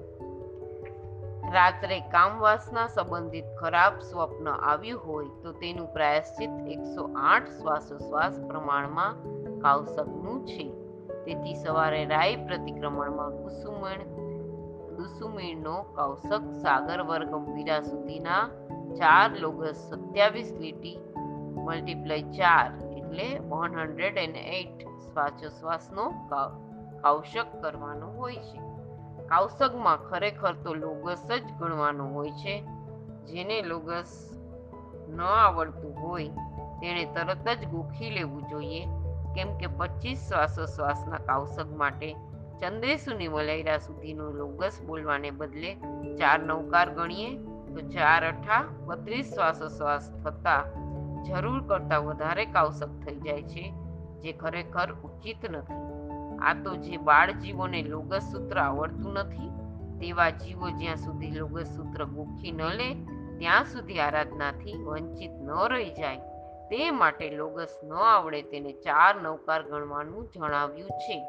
રાત્રે 1.53 2.01
કામવાસના 2.01 2.87
સંબંધિત 2.87 3.45
ખરાબ 3.61 3.99
સ્વપ્ન 3.99 4.49
આવ્યું 4.49 5.07
હોય 5.07 5.29
તો 5.43 5.53
તેનું 5.53 5.93
પ્રાયશ્ચિત 5.93 6.51
એકસો 6.51 7.11
આઠ 7.17 7.49
શ્વાસોશ્વાસ 7.49 8.41
પ્રમાણમાં 8.47 9.15
કાવસકનું 9.61 10.47
છે. 10.47 10.86
તેથી 11.27 11.55
સવારે 11.55 12.05
રાય 12.05 12.37
પ્રતિક્રમણમાં 12.37 13.31
કુસુમણ 13.31 14.03
દુસુમીણનો 14.97 15.83
કૌશક 15.83 16.53
સાગર 16.63 17.03
વર્ગ 17.03 17.29
ગંભીરા 17.29 17.81
સુધીના 17.81 18.49
ચાર 18.95 19.31
લોગસ 19.39 19.75
સત્યાવીસ 19.91 20.53
લીટી 20.61 20.99
મલ્ટીપ્લાય 21.65 22.23
ચાર 22.23 22.99
એટલે 22.99 23.39
વન 23.39 23.77
હંડ્રેડ 23.79 24.19
એન્ડ 24.19 24.37
એટ 24.37 24.89
શ્વાસોશ્વાસનો 24.89 26.11
કૌશક 26.29 27.63
કરવાનો 27.63 28.07
હોય 28.07 28.37
છે. 28.37 28.59
કૌશકમાં 29.29 29.97
ખરેખર 29.97 30.55
તો 30.55 30.75
લોગસ 30.75 31.29
જ 31.29 31.53
ગણવાનો 31.59 32.07
હોય 32.07 32.31
છે. 32.31 32.61
જેને 33.25 33.63
લોગસ 33.63 34.31
ન 35.09 35.21
આવડતું 35.21 35.95
હોય, 35.95 36.29
તેણે 36.81 37.05
તરત 37.05 37.49
જ 37.49 37.67
ગોખી 37.67 38.11
લેવું 38.11 38.43
જોઈએ. 38.43 38.87
કેમ 39.37 39.59
કે 39.59 39.67
પચીસ 39.67 40.29
શ્વાસોશ્વાસના 40.29 41.19
કાઉસગ 41.19 41.77
માટે 41.77 42.15
ચંદ્રેશુની 42.61 43.29
વલૈરા 43.29 43.79
સુધીનું 43.79 44.35
લોગસ 44.35 44.83
બોલવાને 44.87 45.31
બદલે 45.31 45.75
ચાર 46.19 46.39
નૌકાર 46.41 46.89
ગણીએ 46.91 47.31
તો 47.75 47.81
ચાર 47.89 48.25
અઠા 48.25 48.63
બત્રીસ 48.87 49.35
શ્વાસોશ્વાસ 49.35 50.11
થતા 50.25 50.63
જરૂર 51.25 51.63
કરતાં 51.63 52.03
વધારે 52.03 52.45
કાઉસક 52.45 52.89
થઈ 53.05 53.21
જાય 53.21 53.43
છે, 53.43 53.73
જે 54.23 54.33
ખરેખર 54.33 54.93
ઉચિત 54.93 55.51
નથી. 55.51 55.83
આ 56.41 56.55
તો 56.65 56.77
જે 56.77 56.97
બાળ 56.97 57.33
જીવોને 57.33 57.83
લોગસ 57.83 58.23
સૂત્ર 58.33 58.59
આવડતું 58.59 59.13
નથી, 59.13 59.51
તેવા 60.01 60.31
જીવો 60.31 60.71
જ્યાં 60.71 60.97
સુધી 60.97 61.31
લોગસ 61.31 61.67
સૂત્ર 61.77 62.05
ગોખી 62.05 62.53
ન 62.53 62.63
લે, 62.63 62.95
ત્યાં 63.39 63.65
સુધી 63.65 63.99
આરાધનાથી 63.99 64.79
વંચિત 64.85 65.31
ન 65.31 65.51
રહી 65.69 65.91
જાય. 65.91 66.36
તે 66.71 66.91
માટે 66.91 67.31
લોગસ 67.31 67.81
ન 67.85 67.93
આવડે 67.93 68.43
તેને 68.43 68.73
ચાર 68.73 69.15
નૌકાર 69.23 69.63
ગણવાનું 69.63 70.31
જણાવ્યું 70.35 70.89
છે. 70.89 71.23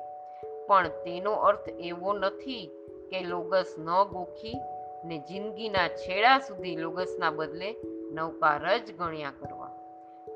પણ 0.67 0.87
તેનો 0.87 1.31
અર્થ 1.31 1.69
એવો 1.69 2.13
નથી 2.13 2.67
કે 3.09 3.21
લોગસ 3.21 3.75
ન 3.79 4.03
ગોખી 4.03 4.59
ને 5.05 5.17
જિંદગીના 5.17 5.87
છેડા 5.87 6.39
સુધી 6.39 6.75
લોગસના 6.75 7.31
બદલે 7.31 7.75
નૌકાર 8.11 8.77
જ 8.77 8.97
ગણ્યા 8.97 9.33
કરવા. 9.39 9.69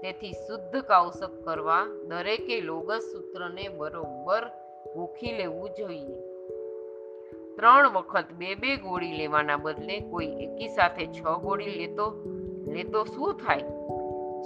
તેથી 0.01 0.31
શુદ્ધ 0.31 0.81
કાવસક 0.81 1.45
કરવા 1.45 1.85
દરેકે 2.07 2.61
લોગસ 2.61 3.01
સૂત્રને 3.11 3.67
બરોબર 3.67 4.41
ગોખી 4.95 5.31
લેવું 5.31 5.69
જોઈએ. 5.69 6.15
ત્રણ 7.55 7.89
વખત 7.89 8.25
બે 8.37 8.55
બે 8.55 8.75
ગોળી 8.75 9.11
લેવાના 9.11 9.57
બદલે 9.57 9.99
કોઈ 9.99 10.27
એકી 10.27 10.67
સાથે 10.67 11.07
છ 11.07 11.21
ગોળી 11.23 11.65
લેતો 11.65 12.23
લેતો 12.67 13.03
શું 13.03 13.33
થાય? 13.33 13.63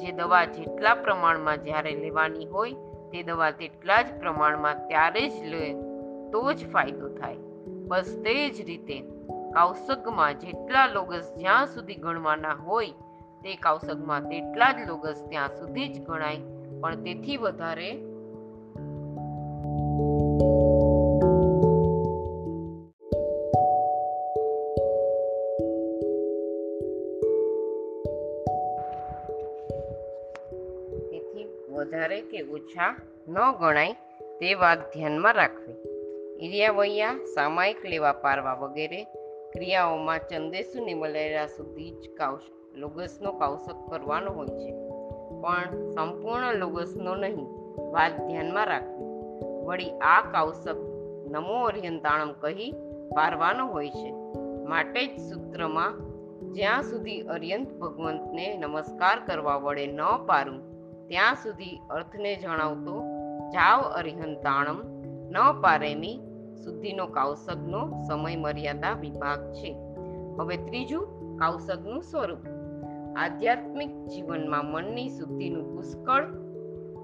જે 0.06 0.12
દવા 0.12 0.46
જેટલા 0.46 0.96
પ્રમાણમાં 0.96 1.58
જ્યારે 1.58 1.96
લેવાની 1.96 2.46
હોય 2.46 2.72
તે 3.12 3.24
દવા 3.24 3.52
તેટલા 3.52 4.02
જ 4.02 4.06
પ્રમાણમાં 4.20 4.88
ત્યારે 4.88 5.30
જ 5.30 5.44
લે, 5.44 5.74
તો 6.32 6.54
જ 6.54 6.70
ફાયદો 6.72 7.10
થાય. 7.10 7.36
બસ 7.88 8.22
તે 8.26 8.50
જ 8.50 8.66
રીતે 8.66 9.00
કાવસગમાં 9.54 10.34
જેટલા 10.34 10.88
લોગસ 10.88 11.36
જ્યાં 11.38 11.66
સુધી 11.66 11.96
ગણવાના 11.96 12.54
હોય 12.54 12.90
તે 13.44 13.56
કૌશકમાં 13.56 14.30
તેટલા 14.30 14.72
જ 14.72 14.88
લોગસ 14.88 15.26
ત્યાં 15.30 15.50
સુધી 15.50 15.88
જ 15.88 16.02
ગણાય. 16.02 16.38
પણ 16.82 16.96
તેથી 16.96 17.38
વધારે 17.38 18.15
ઓછા 32.66 32.96
ન 33.28 33.52
ગણાય 33.60 33.94
તે 34.40 34.54
વાત 34.54 34.80
ધ્યાનમાં 34.94 35.34
રાખવી. 35.34 35.76
ઇરિયાવૈયા 36.46 37.14
સામાયિક 37.36 37.86
લેવા 37.86 38.12
પારવા 38.12 38.54
વગેરે 38.54 39.04
ક્રિયાઓમાં 39.54 40.20
ચંદેસુની 40.20 40.94
મલેરિયા 40.94 41.48
સુધી 41.48 41.92
જ 41.92 42.10
કાઉશ 42.18 42.42
લોગસનો 42.76 43.32
કૌશક 43.32 43.92
કરવાનો 43.92 44.32
હોય 44.32 44.48
છે. 44.48 44.72
પણ 45.42 45.90
સંપૂર્ણ 45.90 46.56
લોગસનો 46.56 47.16
નહીં, 47.16 47.46
વાત 47.92 48.12
ધ્યાનમાં 48.28 48.66
રાખવી. 48.66 49.06
વળી 49.66 49.92
આ 49.92 50.22
કૌશક 50.22 50.76
નમો 51.32 51.66
અર્યંતાણમ 51.66 52.32
કહી 52.32 52.72
પારવાનો 53.16 53.66
હોય 53.66 53.90
છે. 53.90 54.14
માટે 54.70 55.08
જ 55.08 55.20
સૂત્રમાં 55.20 55.94
જ્યાં 56.54 56.84
સુધી 56.84 57.22
અર્યંત 57.22 57.74
ભગવંતને 57.74 58.58
નમસ્કાર 58.58 59.26
કરવા 59.26 59.56
વડે 59.56 59.88
ન 59.88 60.02
પારું 60.28 60.75
ત્યાં 61.08 61.36
સુધી 61.36 61.80
અર્થને 61.90 62.36
જણાવતો 62.36 63.04
જાવ 63.50 63.82
અરિહંતાણમ, 63.82 64.78
ન 65.30 65.62
પારેમી 65.62 66.20
શુદ્ધિનો 66.64 67.08
કાવસગનો 67.08 67.92
સમય 68.08 68.36
મર્યાદા 68.36 68.94
વિભાગ 68.94 69.54
છે. 69.54 69.76
હવે 70.40 70.58
ત્રીજું, 70.58 71.08
કાવસગનું 71.38 72.04
સ્વરૂપ. 72.04 72.40
આધ્યાત્મિક 73.18 74.06
જીવનમાં 74.06 74.66
મનની 74.66 75.10
શુદ્ધિનું 75.10 75.76
પુષ્કળ 75.76 76.28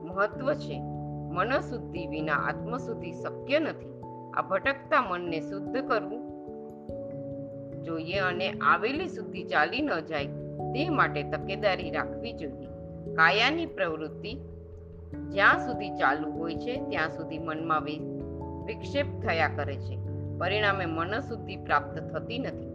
મહત્વ 0.03 0.53
છે. 0.53 0.81
મનશુદ્ધિ 1.31 2.07
વિના 2.07 2.33
આત્મશુદ્ધિ 2.33 3.11
શક્ય 3.11 3.59
નથી. 3.59 4.01
આ 4.33 4.41
ભટકતા 4.41 5.01
મનને 5.01 5.39
શુદ્ધ 5.39 5.77
કરવું 5.77 6.31
જોઈએ 7.83 8.19
અને 8.19 8.49
આવેલી 8.49 9.07
શુદ્ધિ 9.07 9.43
ચાલી 9.43 9.81
ન 9.81 9.99
જાય 9.99 10.25
તે 10.73 10.89
માટે 10.89 11.23
તકેદારી 11.23 11.91
રાખવી 11.91 12.33
જોઈએ. 12.33 12.70
કાયાની 13.07 13.65
પ્રવૃત્તિ 13.65 14.33
જ્યાં 15.29 15.59
સુધી 15.59 15.89
ચાલુ 15.89 16.31
હોય 16.31 16.55
છે, 16.55 16.89
ત્યાં 16.89 17.09
સુધી 17.09 17.37
મનમાં 17.37 17.83
વિક્ષેપ 18.65 19.05
થયા 19.21 19.47
કરે 19.47 19.75
છે. 19.75 19.97
પરિણામે 20.39 20.85
મનશુદ્ધિ 20.85 21.55
પ્રાપ્ત 21.55 21.99
થતી 21.99 22.39
નથી. 22.39 22.71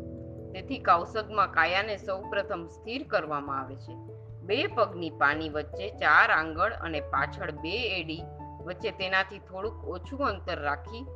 તેથી 0.53 0.79
કૌશકમાં 0.79 1.53
કાયાને 1.53 1.97
સૌપ્રથમ 1.97 2.67
સ્થિર 2.67 3.07
કરવામાં 3.09 3.61
આવે 3.61 3.77
છે. 3.77 3.95
બે 4.41 4.67
પગની 4.67 5.11
પાની 5.11 5.49
વચ્ચે 5.49 5.91
ચાર 5.91 6.31
આંગળ 6.31 6.73
અને 6.73 7.01
પાછળ 7.01 7.51
બે 7.51 8.01
એડી 8.01 8.23
વચ્ચે 8.65 8.91
તેનાથી 8.91 9.39
થોડુંક 9.39 9.85
ઓછું 9.85 10.27
અંતર 10.27 10.61
રાખી 10.61 11.07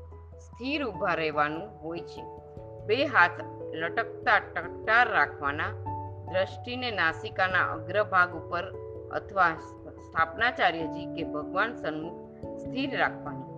સ્થિર 0.40 0.84
ઊભા 0.84 1.14
રહેવાનું 1.14 1.80
હોય 1.82 2.00
છે. 2.00 2.24
બે 2.86 3.04
હાથ 3.04 3.30
લટકતા 3.74 4.38
ટકટાર 4.38 5.08
રાખવાના 5.08 5.70
દ્રષ્ટિને 6.32 6.90
નાસિકાના 6.90 7.72
અગ્રભાગ 7.72 8.34
ઉપર 8.34 8.79
અથવા 9.12 9.54
સ્થાપનાચાર્યજી 9.90 11.06
કે 11.06 11.22
ભગવાન 11.24 11.74
સન્મુખ 11.74 12.30
સ્થિર 12.56 12.98
રાખવાની. 12.98 13.50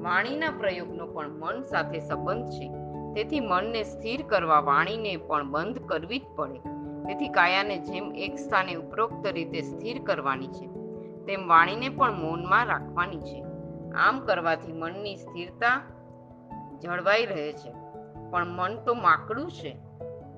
વાણીના 0.00 0.50
પ્રયોગનો 0.50 1.06
પણ 1.06 1.28
મન 1.28 1.62
સાથે 1.62 2.00
સંબંધ 2.00 2.50
છે. 2.50 2.72
તેથી 3.14 3.40
મનને 3.40 3.82
સ્થિર 3.82 4.22
કરવા 4.28 4.60
વાણીને 4.60 5.16
પણ 5.16 5.50
બંધ 5.50 5.78
કરવી 5.86 6.18
જ 6.18 6.22
પડે. 6.36 6.58
તેથી 7.06 7.28
કાયાને 7.28 7.78
જેમ 7.78 8.14
એક 8.14 8.38
સ્થાને 8.38 8.74
ઉપરોક્ત 8.74 9.26
રીતે 9.26 9.60
સ્થિર 9.60 10.02
કરવાની 10.02 10.48
છે, 10.48 10.66
તેમ 11.26 11.48
વાણીને 11.48 11.88
પણ 11.88 12.12
મૌનમાં 12.12 12.66
રાખવાની 12.66 13.18
છે. 13.18 13.44
આમ 13.92 14.20
કરવાથી 14.20 14.72
મનની 14.72 15.16
સ્થિરતા 15.16 15.82
જળવાઈ 16.82 17.26
રહે 17.26 17.52
છે. 17.52 17.72
પણ 18.30 18.46
મન 18.46 18.76
તો 18.84 18.94
માકડું 18.94 19.50
છે. 19.50 19.76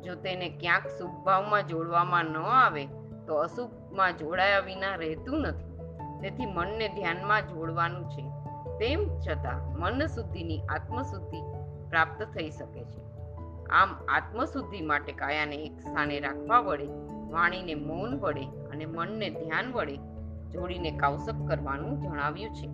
જો 0.02 0.14
તેને 0.14 0.48
ક્યાંક 0.61 0.87
શુભ 0.87 1.24
ભાવમાં 1.24 1.66
જોડવામાં 1.66 2.24
ન 2.24 2.37
આવે, 2.37 2.87
તો 3.26 3.35
અશુભમાં 3.90 4.16
જોડાયા 4.16 4.59
વિના 4.61 4.94
રહેતું 4.94 5.40
નથી. 5.40 5.79
તેથી 6.20 6.46
મનને 6.46 6.88
ધ્યાનમાં 6.88 7.42
જોડવાનું 7.42 8.11
છે. 8.11 8.22
તેમ 8.79 9.20
છતાં 9.20 9.81
મન 9.81 10.07
શુદ્ધિની 10.07 10.61
આત્મશુદ્ધિ 10.61 11.40
પ્રાપ્ત 11.90 12.22
થઈ 12.22 12.50
શકે 12.50 12.85
છે. 12.85 13.00
આમ 13.66 13.96
આત્મશુદ્ધિ 14.09 14.81
માટે 14.81 15.12
કાયાને 15.12 15.57
એક 15.57 15.81
સ્થાને 15.81 16.20
રાખવા 16.20 16.61
વડે, 16.61 16.87
વાણીને 17.31 17.74
મૌન 17.74 18.18
વડે 18.20 18.46
અને 18.72 18.87
મનને 18.87 19.31
ધ્યાન 19.31 19.72
વડે 19.72 19.96
જોડીને 20.50 20.90
કૌશક 20.90 21.48
કરવાનું 21.48 22.00
જણાવ્યું 22.00 22.55
છે. 22.55 22.68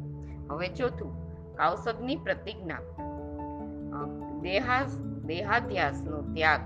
હવે 0.48 0.68
ચોથું 0.68 1.12
કૌશકની 1.56 2.16
પ્રતિજ્ઞા. 2.16 2.78
દેહાસ, 4.40 4.98
દેહાધ્યાસનો 5.24 6.22
ત્યાગ 6.34 6.60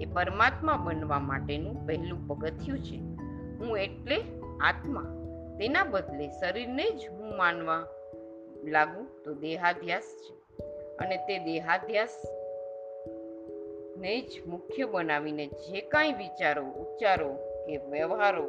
એ 0.00 0.04
પરમાત્મા 0.04 0.76
બનવા 0.76 1.18
માટેનું 1.18 1.86
પહેલું 1.86 2.28
પગથિયું 2.28 2.78
છે. 2.78 3.07
હું 3.58 3.78
એટલે 3.78 4.16
આત્મા. 4.60 5.14
તેના 5.58 5.84
બદલે 5.84 6.28
શરીરને 6.28 6.90
જ 6.90 7.08
હું 7.10 7.36
માનવા 7.36 7.86
લાગુ 8.64 9.22
તો 9.24 9.34
દેહાધ્યાસ 9.34 10.02
છે. 10.02 10.62
અને 10.96 11.16
તે 11.16 11.38
દેહાધ્યાસ 11.38 12.22
ને 13.98 14.20
જ 14.20 14.46
મુખ્ય 14.46 14.84
બનાવીને 14.84 15.46
જે 15.46 15.80
કાંઈ 15.80 16.12
વિચારો, 16.12 16.64
ઉચ્ચારો 16.64 17.34
કે 17.66 17.76
વ્યવહારો 17.76 18.48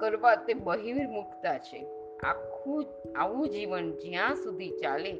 કરવા 0.00 0.34
તે 0.34 0.54
બહિર્મુખતા 0.54 1.58
છે. 1.58 1.86
આખું 2.18 2.84
આવું 3.16 3.48
જીવન 3.48 3.92
જ્યાં 3.92 4.34
સુધી 4.34 4.70
ચાલે, 4.70 5.12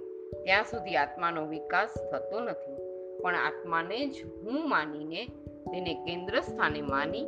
ત્યાં 0.45 0.65
સુધી 0.65 0.97
આત્માનો 0.97 1.47
વિકાસ 1.47 1.95
થતો 2.13 2.41
નથી. 2.41 2.77
પણ 3.23 3.35
આત્માને 3.37 4.07
જ 4.07 4.25
હું 4.43 4.69
માનીને 4.69 5.27
તેને 5.73 5.95
કેન્દ્ર 5.95 6.41
સ્થાને 6.41 6.83
માની 6.83 7.27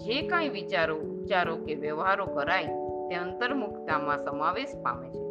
જે 0.00 0.22
કાંઈ 0.22 0.48
વિચારો 0.48 0.96
ઉચ્ચારો 0.96 1.56
કે 1.56 1.74
વ્યવહારો 1.74 2.26
કરાય, 2.26 2.66
તે 3.08 3.14
અંતર્મુખતામાં 3.14 4.18
સમાવેશ 4.18 4.74
પામે 4.82 5.08
છે. 5.08 5.24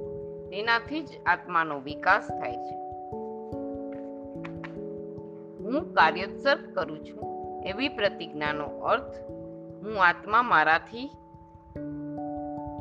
તેનાથી 0.49 1.01
જ 1.01 1.09
આત્માનો 1.25 1.79
વિકાસ 1.79 2.27
થાય 2.27 2.51
છે. 2.51 2.75
હું 5.63 5.93
કાર્યોત્સર્ગ 5.93 6.75
કરું 6.75 6.99
છું, 7.05 7.23
એવી 7.65 7.89
પ્રતિજ્ઞાનો 7.89 8.65
અર્થ, 8.65 9.15
હું 9.83 10.03
આત્મા 10.03 10.41
મારાથી 10.41 11.09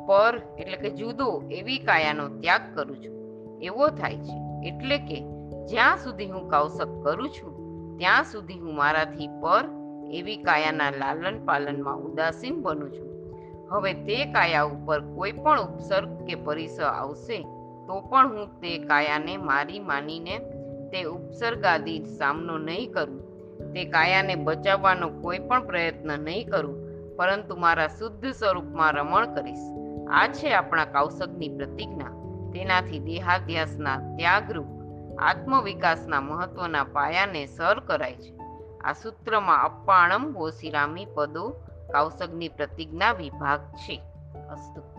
પર 0.06 0.40
એટલે 0.58 0.76
કે 0.76 0.90
જુદો 0.90 1.42
એવી 1.50 1.78
કાયાનો 1.78 2.28
ત્યાગ 2.28 2.60
કરું 2.74 2.96
છું. 2.96 3.16
એવો 3.62 3.88
થાય 3.88 4.16
છે, 4.16 4.68
એટલે 4.68 4.98
કે 4.98 5.20
જ્યાં 5.66 5.96
સુધી 5.96 6.30
હું 6.30 6.50
કૌશક 6.50 7.02
કરું 7.04 7.28
છું, 7.28 7.52
ત્યાં 7.98 8.24
સુધી 8.24 8.58
હું 8.58 8.74
મારાથી 8.74 9.28
પર 9.28 9.77
એવી 10.12 10.36
કાયાના 10.36 10.90
લાલન 10.90 11.44
પાલનમાં 11.44 11.96
ઉદાસીન 11.96 12.62
બનું 12.62 12.92
છું. 12.92 13.08
હવે 13.70 13.92
તે 13.92 14.24
કાયા 14.24 14.62
ઉપર 14.62 15.00
કોઈ 15.00 15.32
પણ 15.32 15.60
ઉપસર્ગ 15.60 16.26
કે 16.26 16.34
પરિસર 16.34 16.84
આવશે, 16.84 17.42
તો 17.86 18.00
પણ 18.00 18.28
હું 18.28 18.60
તે 18.60 18.78
કાયાને 18.78 19.36
મારી 19.36 19.78
માનીને 19.78 20.38
તે 20.90 21.02
ઉપસર્ગાદી 21.02 22.00
સામનો 22.18 22.58
નહીં 22.58 22.92
કરું. 22.92 23.20
તે 23.72 23.84
કાયાને 23.84 24.34
બચાવવાનો 24.34 25.08
કોઈ 25.08 25.38
પણ 25.38 25.66
પ્રયત્ન 25.66 26.20
નહીં 26.20 26.48
કરું, 26.48 26.76
પરંતુ 27.16 27.56
મારા 27.56 27.88
શુદ્ધ 27.88 28.26
સ્વરૂપમાં 28.26 28.92
રમણ 28.92 29.34
કરીશ. 29.34 29.66
આ 30.10 30.28
છે 30.28 30.52
આપણા 30.52 30.84
કૌશકની 30.84 31.48
પ્રતિજ્ઞા. 31.48 32.10
તેનાથી 32.52 32.98
દેહાધ્યાસના 32.98 33.96
ત્યાગરૂપ 34.16 34.66
આત્મવિકાસના 35.18 36.20
મહત્વના 36.20 36.84
પાયાને 36.84 37.46
સર 37.46 37.80
કરાય 37.80 38.12
છે. 38.12 38.37
આ 38.88 38.92
સૂત્રમાં 38.92 39.64
અપ્પાણમ 39.64 40.36
ઓસિરામી 40.36 41.06
પદો 41.14 41.50
કૌશકની 41.92 42.48
પ્રતિજ્ઞા 42.48 43.12
વિભાગ 43.12 43.60
છે. 43.60 44.02
અસ્તુ. 44.50 44.97